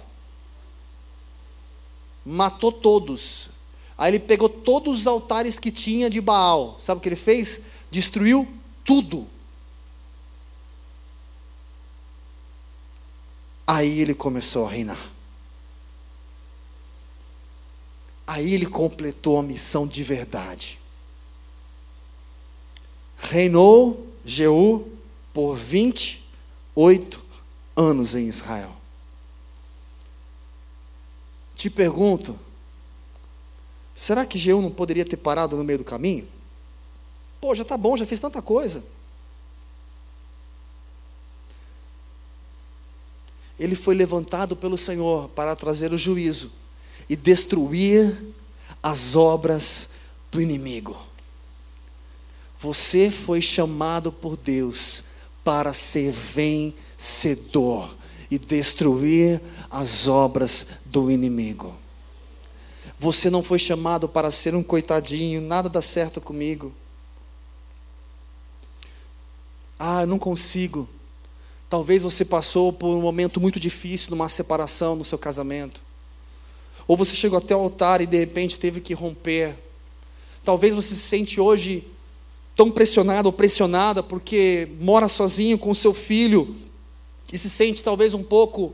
[2.25, 3.49] Matou todos.
[3.97, 6.77] Aí ele pegou todos os altares que tinha de Baal.
[6.79, 7.61] Sabe o que ele fez?
[7.91, 8.49] Destruiu
[8.85, 9.27] tudo.
[13.71, 15.11] Aí ele começou a reinar.
[18.27, 20.79] Aí ele completou a missão de verdade.
[23.19, 24.91] Reinou Jeú
[25.35, 27.23] por 28
[27.77, 28.75] anos em Israel.
[31.55, 32.39] Te pergunto,
[33.95, 36.27] será que Jeú não poderia ter parado no meio do caminho?
[37.39, 38.83] Pô, já está bom, já fez tanta coisa.
[43.59, 46.53] Ele foi levantado pelo Senhor para trazer o juízo
[47.09, 48.17] e destruir
[48.83, 49.89] as obras
[50.31, 50.97] do inimigo.
[52.61, 55.05] Você foi chamado por Deus
[55.45, 57.97] para ser vencedor
[58.31, 59.41] e destruir
[59.71, 61.75] as obras do inimigo.
[62.99, 66.75] Você não foi chamado para ser um coitadinho, nada dá certo comigo.
[69.79, 70.89] Ah, eu não consigo.
[71.69, 75.83] Talvez você passou por um momento muito difícil numa separação no seu casamento.
[76.87, 79.55] Ou você chegou até o altar e de repente teve que romper.
[80.43, 81.85] Talvez você se sente hoje
[82.57, 86.57] tão pressionado ou pressionada porque mora sozinho com o seu filho
[87.31, 88.73] e se sente talvez um pouco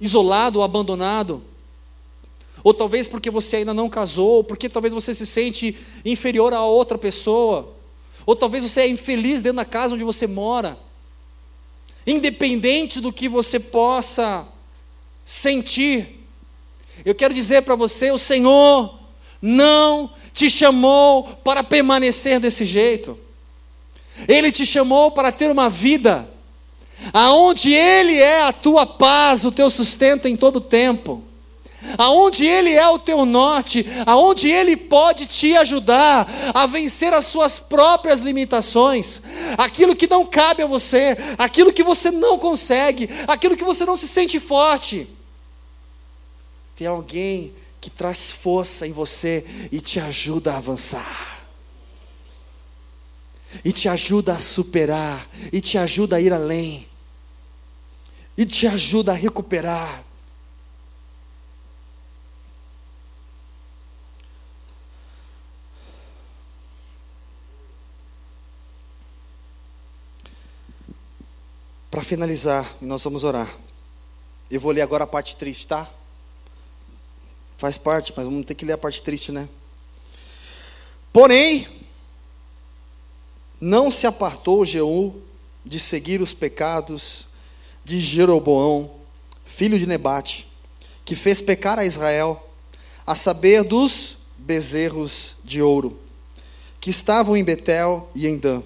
[0.00, 1.42] isolado ou abandonado.
[2.62, 6.96] Ou talvez porque você ainda não casou, porque talvez você se sente inferior a outra
[6.96, 7.72] pessoa.
[8.24, 10.78] Ou talvez você é infeliz dentro da casa onde você mora.
[12.06, 14.46] Independente do que você possa
[15.24, 16.26] sentir,
[17.04, 18.98] eu quero dizer para você: o Senhor
[19.40, 23.18] não te chamou para permanecer desse jeito,
[24.28, 26.28] Ele te chamou para ter uma vida,
[27.12, 31.29] aonde Ele é a tua paz, o teu sustento em todo tempo
[31.96, 37.58] aonde Ele é o teu norte, aonde Ele pode te ajudar a vencer as suas
[37.58, 39.20] próprias limitações,
[39.56, 43.96] aquilo que não cabe a você, aquilo que você não consegue, aquilo que você não
[43.96, 45.06] se sente forte.
[46.76, 51.44] Tem alguém que traz força em você e te ajuda a avançar.
[53.64, 56.86] E te ajuda a superar, e te ajuda a ir além.
[58.36, 60.04] E te ajuda a recuperar.
[71.90, 73.52] Para finalizar, nós vamos orar.
[74.48, 75.90] Eu vou ler agora a parte triste, tá?
[77.58, 79.48] Faz parte, mas vamos ter que ler a parte triste, né?
[81.12, 81.66] Porém,
[83.60, 85.20] não se apartou Jeú
[85.64, 87.26] de seguir os pecados
[87.84, 88.92] de Jeroboão,
[89.44, 90.48] filho de Nebate,
[91.04, 92.48] que fez pecar a Israel,
[93.04, 95.98] a saber dos bezerros de ouro,
[96.80, 98.62] que estavam em Betel e em Dan.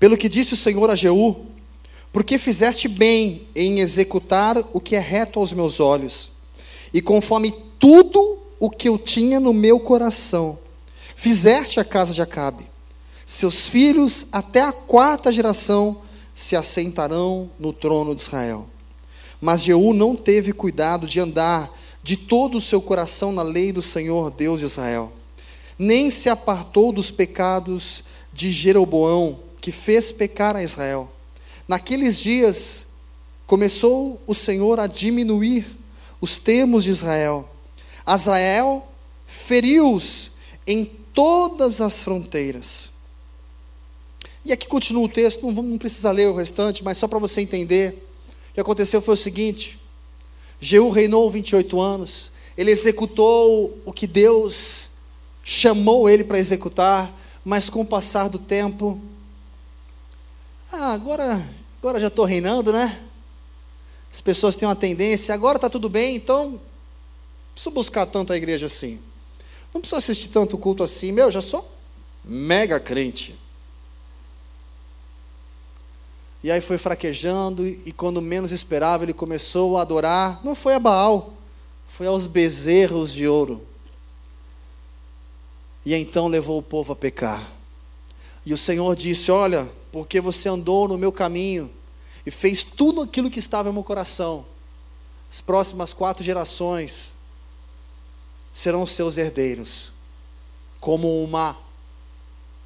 [0.00, 1.54] Pelo que disse o Senhor a Jeú,
[2.16, 6.30] porque fizeste bem em executar o que é reto aos meus olhos,
[6.90, 10.58] e conforme tudo o que eu tinha no meu coração,
[11.14, 12.66] fizeste a casa de Acabe.
[13.26, 16.00] Seus filhos, até a quarta geração,
[16.34, 18.66] se assentarão no trono de Israel.
[19.38, 21.70] Mas Jeú não teve cuidado de andar
[22.02, 25.12] de todo o seu coração na lei do Senhor Deus de Israel,
[25.78, 28.02] nem se apartou dos pecados
[28.32, 31.10] de Jeroboão, que fez pecar a Israel.
[31.68, 32.84] Naqueles dias
[33.46, 35.66] começou o Senhor a diminuir
[36.20, 37.48] os termos de Israel.
[38.06, 38.86] Israel
[39.26, 40.30] feriu-os
[40.66, 42.90] em todas as fronteiras.
[44.44, 47.40] E aqui continua o texto, não, não precisa ler o restante, mas só para você
[47.40, 48.06] entender.
[48.50, 49.78] O que aconteceu foi o seguinte:
[50.60, 54.90] Jeú reinou 28 anos, ele executou o que Deus
[55.42, 57.12] chamou ele para executar,
[57.44, 59.00] mas com o passar do tempo,
[60.72, 61.42] ah, agora,
[61.78, 63.00] agora já estou reinando, né?
[64.12, 66.60] As pessoas têm uma tendência, agora está tudo bem, então não
[67.52, 69.00] preciso buscar tanto a igreja assim.
[69.72, 71.70] Não preciso assistir tanto culto assim, meu, já sou
[72.24, 73.34] mega crente.
[76.42, 80.44] E aí foi fraquejando, e quando menos esperava, ele começou a adorar.
[80.44, 81.34] Não foi a Baal,
[81.88, 83.66] foi aos bezerros de ouro.
[85.84, 87.50] E então levou o povo a pecar.
[88.44, 91.72] E o Senhor disse: Olha, porque você andou no meu caminho
[92.26, 94.44] e fez tudo aquilo que estava no meu coração,
[95.30, 97.14] as próximas quatro gerações
[98.52, 99.90] serão seus herdeiros,
[100.80, 101.56] como uma,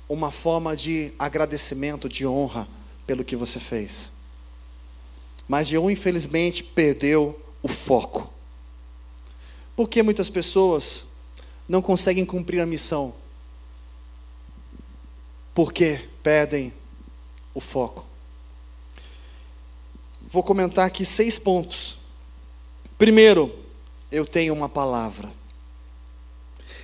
[0.09, 2.67] uma forma de agradecimento, de honra
[3.07, 4.11] pelo que você fez.
[5.47, 8.29] Mas Jeú, infelizmente, perdeu o foco.
[9.77, 11.05] Porque muitas pessoas
[11.69, 13.15] não conseguem cumprir a missão?
[15.55, 16.80] Porque perdem
[17.55, 18.07] o foco.
[20.31, 21.99] Vou comentar aqui seis pontos.
[22.97, 23.53] Primeiro,
[24.11, 25.33] eu tenho uma palavra.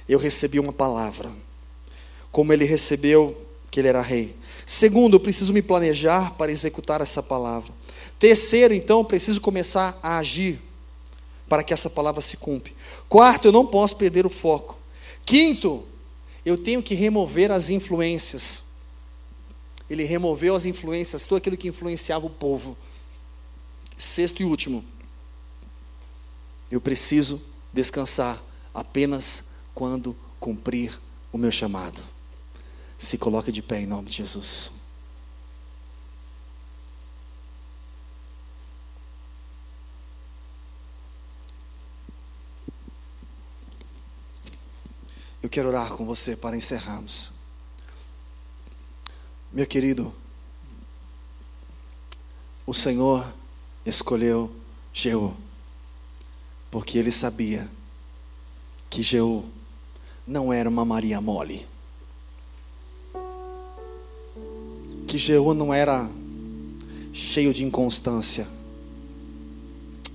[0.08, 1.30] Eu recebi uma palavra.
[2.32, 3.40] Como ele recebeu
[3.70, 4.34] que ele era rei.
[4.66, 7.72] Segundo, eu preciso me planejar para executar essa palavra.
[8.18, 10.60] Terceiro, então, eu preciso começar a agir
[11.48, 12.72] para que essa palavra se cumpra.
[13.08, 14.76] Quarto, eu não posso perder o foco.
[15.24, 15.84] Quinto,
[16.44, 18.62] eu tenho que remover as influências.
[19.88, 22.76] Ele removeu as influências, tudo aquilo que influenciava o povo.
[23.96, 24.84] Sexto e último,
[26.70, 28.42] eu preciso descansar
[28.74, 30.98] apenas quando cumprir
[31.32, 32.02] o meu chamado.
[32.98, 34.72] Se coloque de pé em nome de Jesus.
[45.42, 47.35] Eu quero orar com você para encerrarmos.
[49.52, 50.12] Meu querido,
[52.66, 53.26] o Senhor
[53.84, 54.50] escolheu
[54.92, 55.34] Jeú,
[56.70, 57.68] porque ele sabia
[58.90, 59.44] que Jeú
[60.26, 61.66] não era uma Maria mole.
[65.06, 66.06] que Jeú não era
[67.12, 68.46] cheio de inconstância.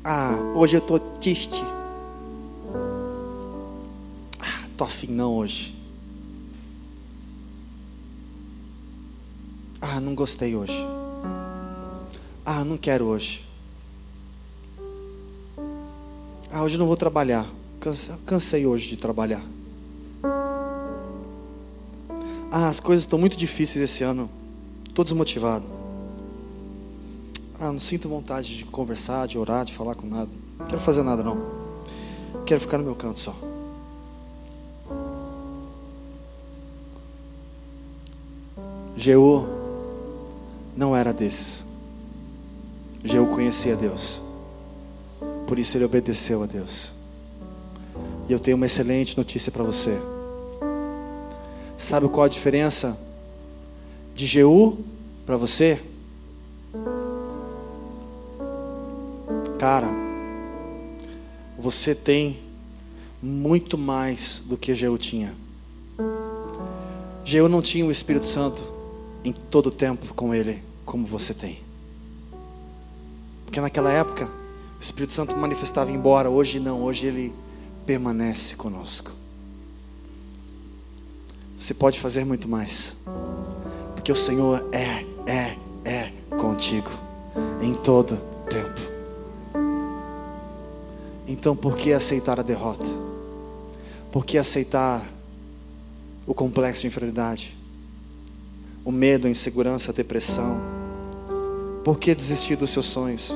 [0.04, 1.64] Ah, hoje eu estou triste.
[4.40, 5.76] Ah, tô afim não hoje.
[9.94, 10.88] Ah, não gostei hoje.
[12.46, 13.46] Ah, não quero hoje.
[16.50, 17.46] Ah, hoje não vou trabalhar.
[18.26, 19.44] Cansei hoje de trabalhar.
[22.50, 24.30] Ah, as coisas estão muito difíceis esse ano.
[24.88, 25.66] Estou desmotivado.
[27.60, 30.32] Ah, não sinto vontade de conversar, de orar, de falar com nada.
[30.58, 31.38] Não quero fazer nada não.
[32.46, 33.36] Quero ficar no meu canto só.
[38.96, 39.61] Jeú
[40.76, 41.66] não era desses.
[43.04, 44.22] Jeú conhecia Deus.
[45.48, 46.94] Por isso ele obedeceu a Deus.
[48.30, 50.00] E eu tenho uma excelente notícia para você.
[51.78, 52.98] Sabe qual a diferença
[54.14, 54.78] de Jeú
[55.26, 55.80] para você?
[59.58, 59.90] Cara,
[61.58, 62.40] você tem
[63.22, 65.36] muito mais do que Jeú tinha.
[67.24, 68.81] Jeú não tinha o Espírito Santo
[69.24, 71.60] em todo o tempo com ele, como você tem.
[73.46, 77.34] Porque naquela época, o Espírito Santo manifestava embora, hoje não, hoje ele
[77.86, 79.12] permanece conosco.
[81.58, 82.96] Você pode fazer muito mais.
[83.94, 86.90] Porque o Senhor é, é, é contigo
[87.62, 88.18] em todo
[88.50, 88.82] tempo.
[91.28, 92.88] Então, por que aceitar a derrota?
[94.12, 95.08] Por que aceitar
[96.26, 97.56] o complexo de inferioridade?
[98.84, 100.60] O medo, a insegurança, a depressão?
[101.84, 103.36] Por que desistir dos seus sonhos?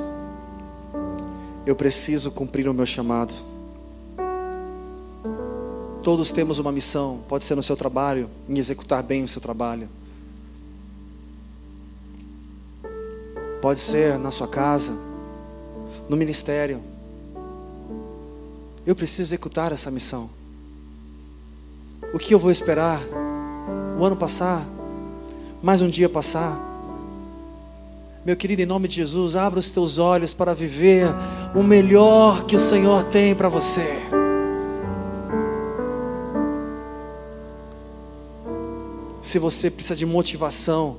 [1.66, 3.34] Eu preciso cumprir o meu chamado.
[6.04, 9.90] Todos temos uma missão, pode ser no seu trabalho, em executar bem o seu trabalho.
[13.62, 14.92] Pode ser na sua casa,
[16.08, 16.84] no ministério.
[18.86, 20.30] Eu preciso executar essa missão.
[22.14, 23.02] O que eu vou esperar?
[24.00, 24.75] O ano passar?
[25.62, 26.56] Mais um dia passar?
[28.26, 31.08] Meu querido, em nome de Jesus, abra os teus olhos para viver
[31.56, 34.02] o melhor que o Senhor tem para você.
[39.22, 40.98] Se você precisa de motivação,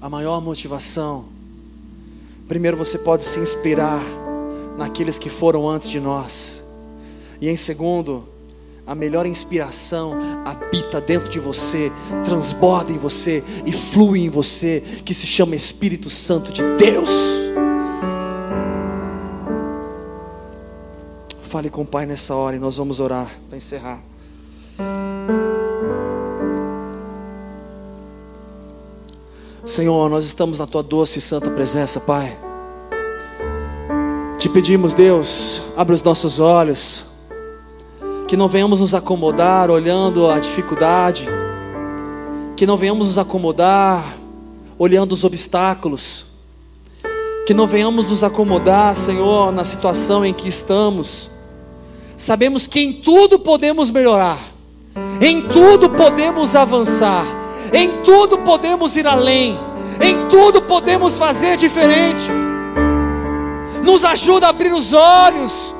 [0.00, 1.26] a maior motivação,
[2.48, 4.02] primeiro você pode se inspirar
[4.76, 6.62] naqueles que foram antes de nós,
[7.40, 8.28] e em segundo,
[8.86, 11.92] a melhor inspiração habita dentro de você,
[12.24, 17.10] transborda em você e flui em você, que se chama Espírito Santo de Deus.
[21.48, 24.02] Fale com o Pai nessa hora e nós vamos orar para encerrar.
[29.64, 32.36] Senhor, nós estamos na tua doce e santa presença, Pai.
[34.38, 37.04] Te pedimos, Deus, abre os nossos olhos,
[38.32, 41.28] que não venhamos nos acomodar olhando a dificuldade,
[42.56, 44.16] que não venhamos nos acomodar
[44.78, 46.24] olhando os obstáculos,
[47.46, 51.28] que não venhamos nos acomodar, Senhor, na situação em que estamos.
[52.16, 54.38] Sabemos que em tudo podemos melhorar,
[55.20, 57.26] em tudo podemos avançar,
[57.70, 59.58] em tudo podemos ir além,
[60.00, 62.30] em tudo podemos fazer diferente.
[63.84, 65.74] Nos ajuda a abrir os olhos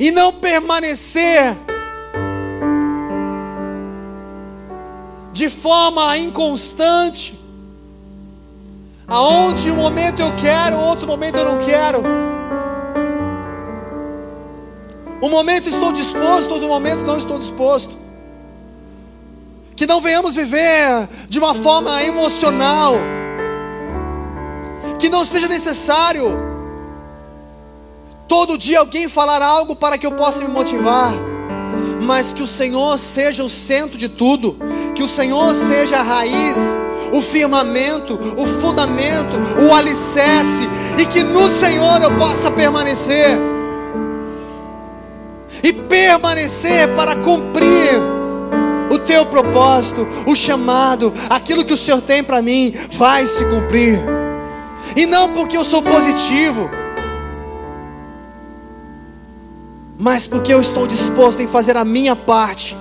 [0.00, 1.54] e não permanecer
[5.30, 7.38] de forma inconstante,
[9.06, 12.02] aonde um momento eu quero, outro momento eu não quero.
[15.22, 17.98] Um momento estou disposto, outro momento não estou disposto.
[19.76, 22.94] Que não venhamos viver de uma forma emocional.
[24.98, 26.49] Que não seja necessário
[28.30, 31.12] todo dia alguém falar algo para que eu possa me motivar.
[32.00, 34.56] Mas que o Senhor seja o centro de tudo.
[34.94, 36.56] Que o Senhor seja a raiz,
[37.12, 39.36] o firmamento, o fundamento,
[39.68, 40.68] o alicerce.
[40.96, 43.36] E que no Senhor eu possa permanecer
[45.64, 48.00] e permanecer para cumprir
[48.90, 53.98] o teu propósito, o chamado, aquilo que o Senhor tem para mim, vai se cumprir.
[54.96, 56.70] E não porque eu sou positivo,
[60.00, 62.74] mas porque eu estou disposto em fazer a minha parte.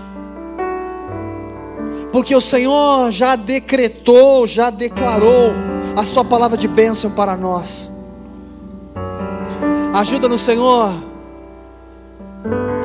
[2.14, 5.52] Porque o Senhor já decretou, já declarou
[5.98, 7.90] a Sua palavra de bênção para nós.
[9.94, 10.94] Ajuda-nos, Senhor,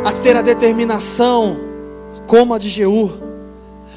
[0.04, 1.56] a ter a determinação,
[2.26, 3.12] como a de Jeú,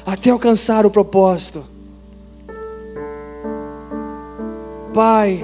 [0.06, 1.64] até alcançar o propósito.
[4.94, 5.42] Pai,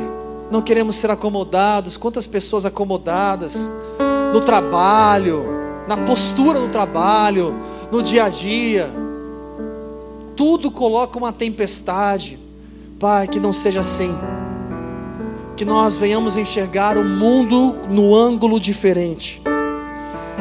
[0.53, 1.97] não queremos ser acomodados.
[1.97, 3.69] Quantas pessoas acomodadas
[4.35, 5.47] no trabalho,
[5.87, 7.55] na postura do trabalho,
[7.93, 8.91] no dia a dia.
[10.35, 12.37] Tudo coloca uma tempestade.
[12.99, 14.13] Pai, que não seja assim.
[15.57, 19.41] Que nós venhamos enxergar o mundo no ângulo diferente.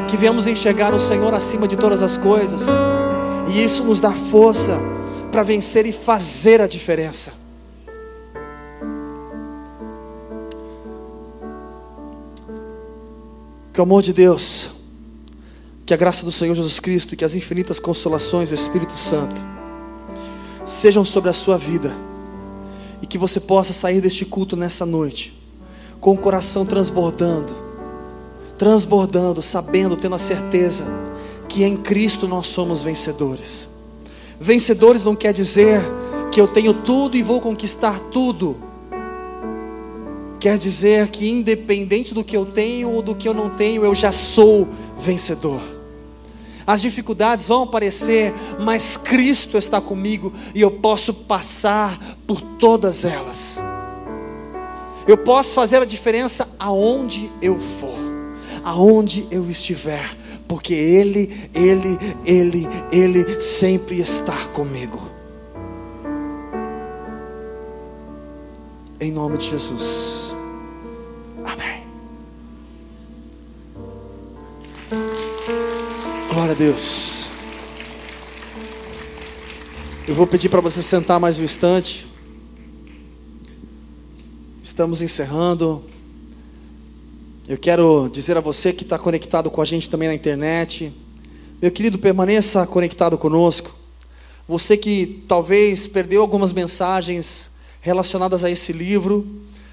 [0.08, 2.62] Que venhamos enxergar o Senhor acima de todas as coisas.
[3.46, 4.76] E isso nos dá força
[5.30, 7.43] para vencer e fazer a diferença.
[13.74, 14.68] Que o amor de Deus,
[15.84, 19.34] que a graça do Senhor Jesus Cristo e que as infinitas consolações do Espírito Santo
[20.64, 21.92] sejam sobre a sua vida
[23.02, 25.36] e que você possa sair deste culto nessa noite
[26.00, 27.52] com o coração transbordando,
[28.56, 30.84] transbordando, sabendo, tendo a certeza
[31.48, 33.66] que em Cristo nós somos vencedores.
[34.38, 35.82] Vencedores não quer dizer
[36.30, 38.56] que eu tenho tudo e vou conquistar tudo
[40.44, 43.94] quer dizer que, independente do que eu tenho ou do que eu não tenho, eu
[43.94, 44.68] já sou
[45.00, 45.62] vencedor.
[46.66, 48.30] As dificuldades vão aparecer,
[48.60, 53.56] mas Cristo está comigo e eu posso passar por todas elas.
[55.08, 57.98] Eu posso fazer a diferença aonde eu for,
[58.62, 60.14] aonde eu estiver,
[60.46, 65.00] porque Ele, Ele, Ele, Ele sempre está comigo.
[69.00, 70.23] Em nome de Jesus.
[76.28, 77.28] Glória a Deus.
[80.06, 82.06] Eu vou pedir para você sentar mais um instante.
[84.62, 85.82] Estamos encerrando.
[87.48, 90.92] Eu quero dizer a você que está conectado com a gente também na internet.
[91.60, 93.74] Meu querido, permaneça conectado conosco.
[94.46, 99.26] Você que talvez perdeu algumas mensagens relacionadas a esse livro,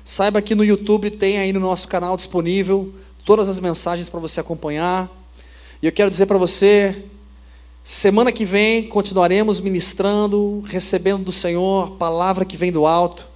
[0.03, 2.93] saiba que no YouTube tem aí no nosso canal disponível
[3.25, 5.09] todas as mensagens para você acompanhar.
[5.81, 7.03] E eu quero dizer para você,
[7.83, 13.27] semana que vem continuaremos ministrando, recebendo do Senhor palavra que vem do alto.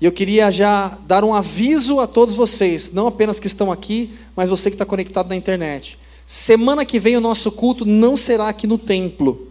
[0.00, 4.12] E eu queria já dar um aviso a todos vocês, não apenas que estão aqui,
[4.36, 5.98] mas você que está conectado na internet.
[6.26, 9.48] Semana que vem o nosso culto não será aqui no templo.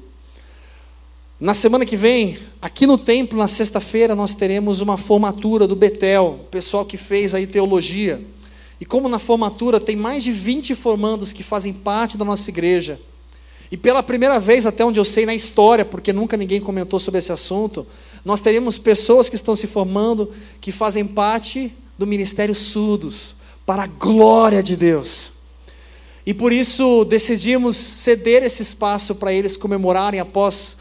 [1.40, 6.40] Na semana que vem, aqui no templo, na sexta-feira, nós teremos uma formatura do Betel,
[6.46, 8.22] o pessoal que fez aí teologia.
[8.80, 13.00] E como na formatura tem mais de 20 formandos que fazem parte da nossa igreja,
[13.74, 17.18] e pela primeira vez, até onde eu sei na história, porque nunca ninguém comentou sobre
[17.18, 17.88] esse assunto,
[18.24, 23.34] nós teremos pessoas que estão se formando que fazem parte do ministério surdos,
[23.66, 25.32] para a glória de Deus.
[26.24, 30.78] E por isso decidimos ceder esse espaço para eles comemorarem após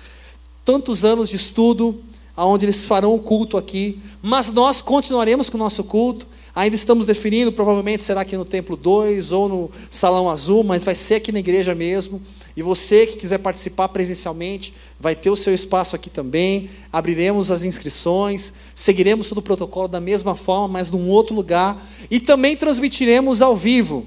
[0.62, 1.98] tantos anos de estudo,
[2.36, 6.26] aonde eles farão o culto aqui, mas nós continuaremos com o nosso culto.
[6.54, 10.94] Ainda estamos definindo, provavelmente será aqui no Templo 2 ou no Salão Azul, mas vai
[10.94, 12.20] ser aqui na igreja mesmo.
[12.54, 16.68] E você que quiser participar presencialmente, vai ter o seu espaço aqui também.
[16.92, 21.82] Abriremos as inscrições, seguiremos todo o protocolo da mesma forma, mas num outro lugar.
[22.10, 24.06] E também transmitiremos ao vivo.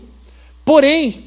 [0.63, 1.25] Porém,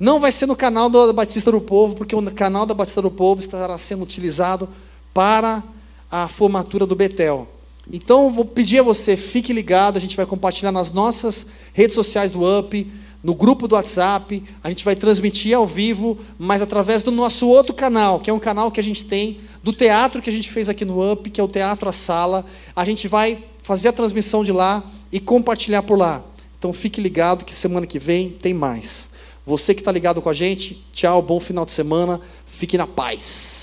[0.00, 3.10] não vai ser no canal da Batista do Povo, porque o canal da Batista do
[3.10, 4.68] Povo estará sendo utilizado
[5.14, 5.62] para
[6.10, 7.48] a formatura do Betel.
[7.90, 12.30] Então, vou pedir a você, fique ligado, a gente vai compartilhar nas nossas redes sociais
[12.30, 12.86] do UP,
[13.22, 17.74] no grupo do WhatsApp, a gente vai transmitir ao vivo, mas através do nosso outro
[17.74, 20.68] canal, que é um canal que a gente tem, do teatro que a gente fez
[20.68, 24.44] aqui no UP, que é o Teatro A Sala, a gente vai fazer a transmissão
[24.44, 26.22] de lá e compartilhar por lá.
[26.58, 29.08] Então, fique ligado que semana que vem tem mais.
[29.44, 33.57] Você que está ligado com a gente, tchau, bom final de semana, fique na paz.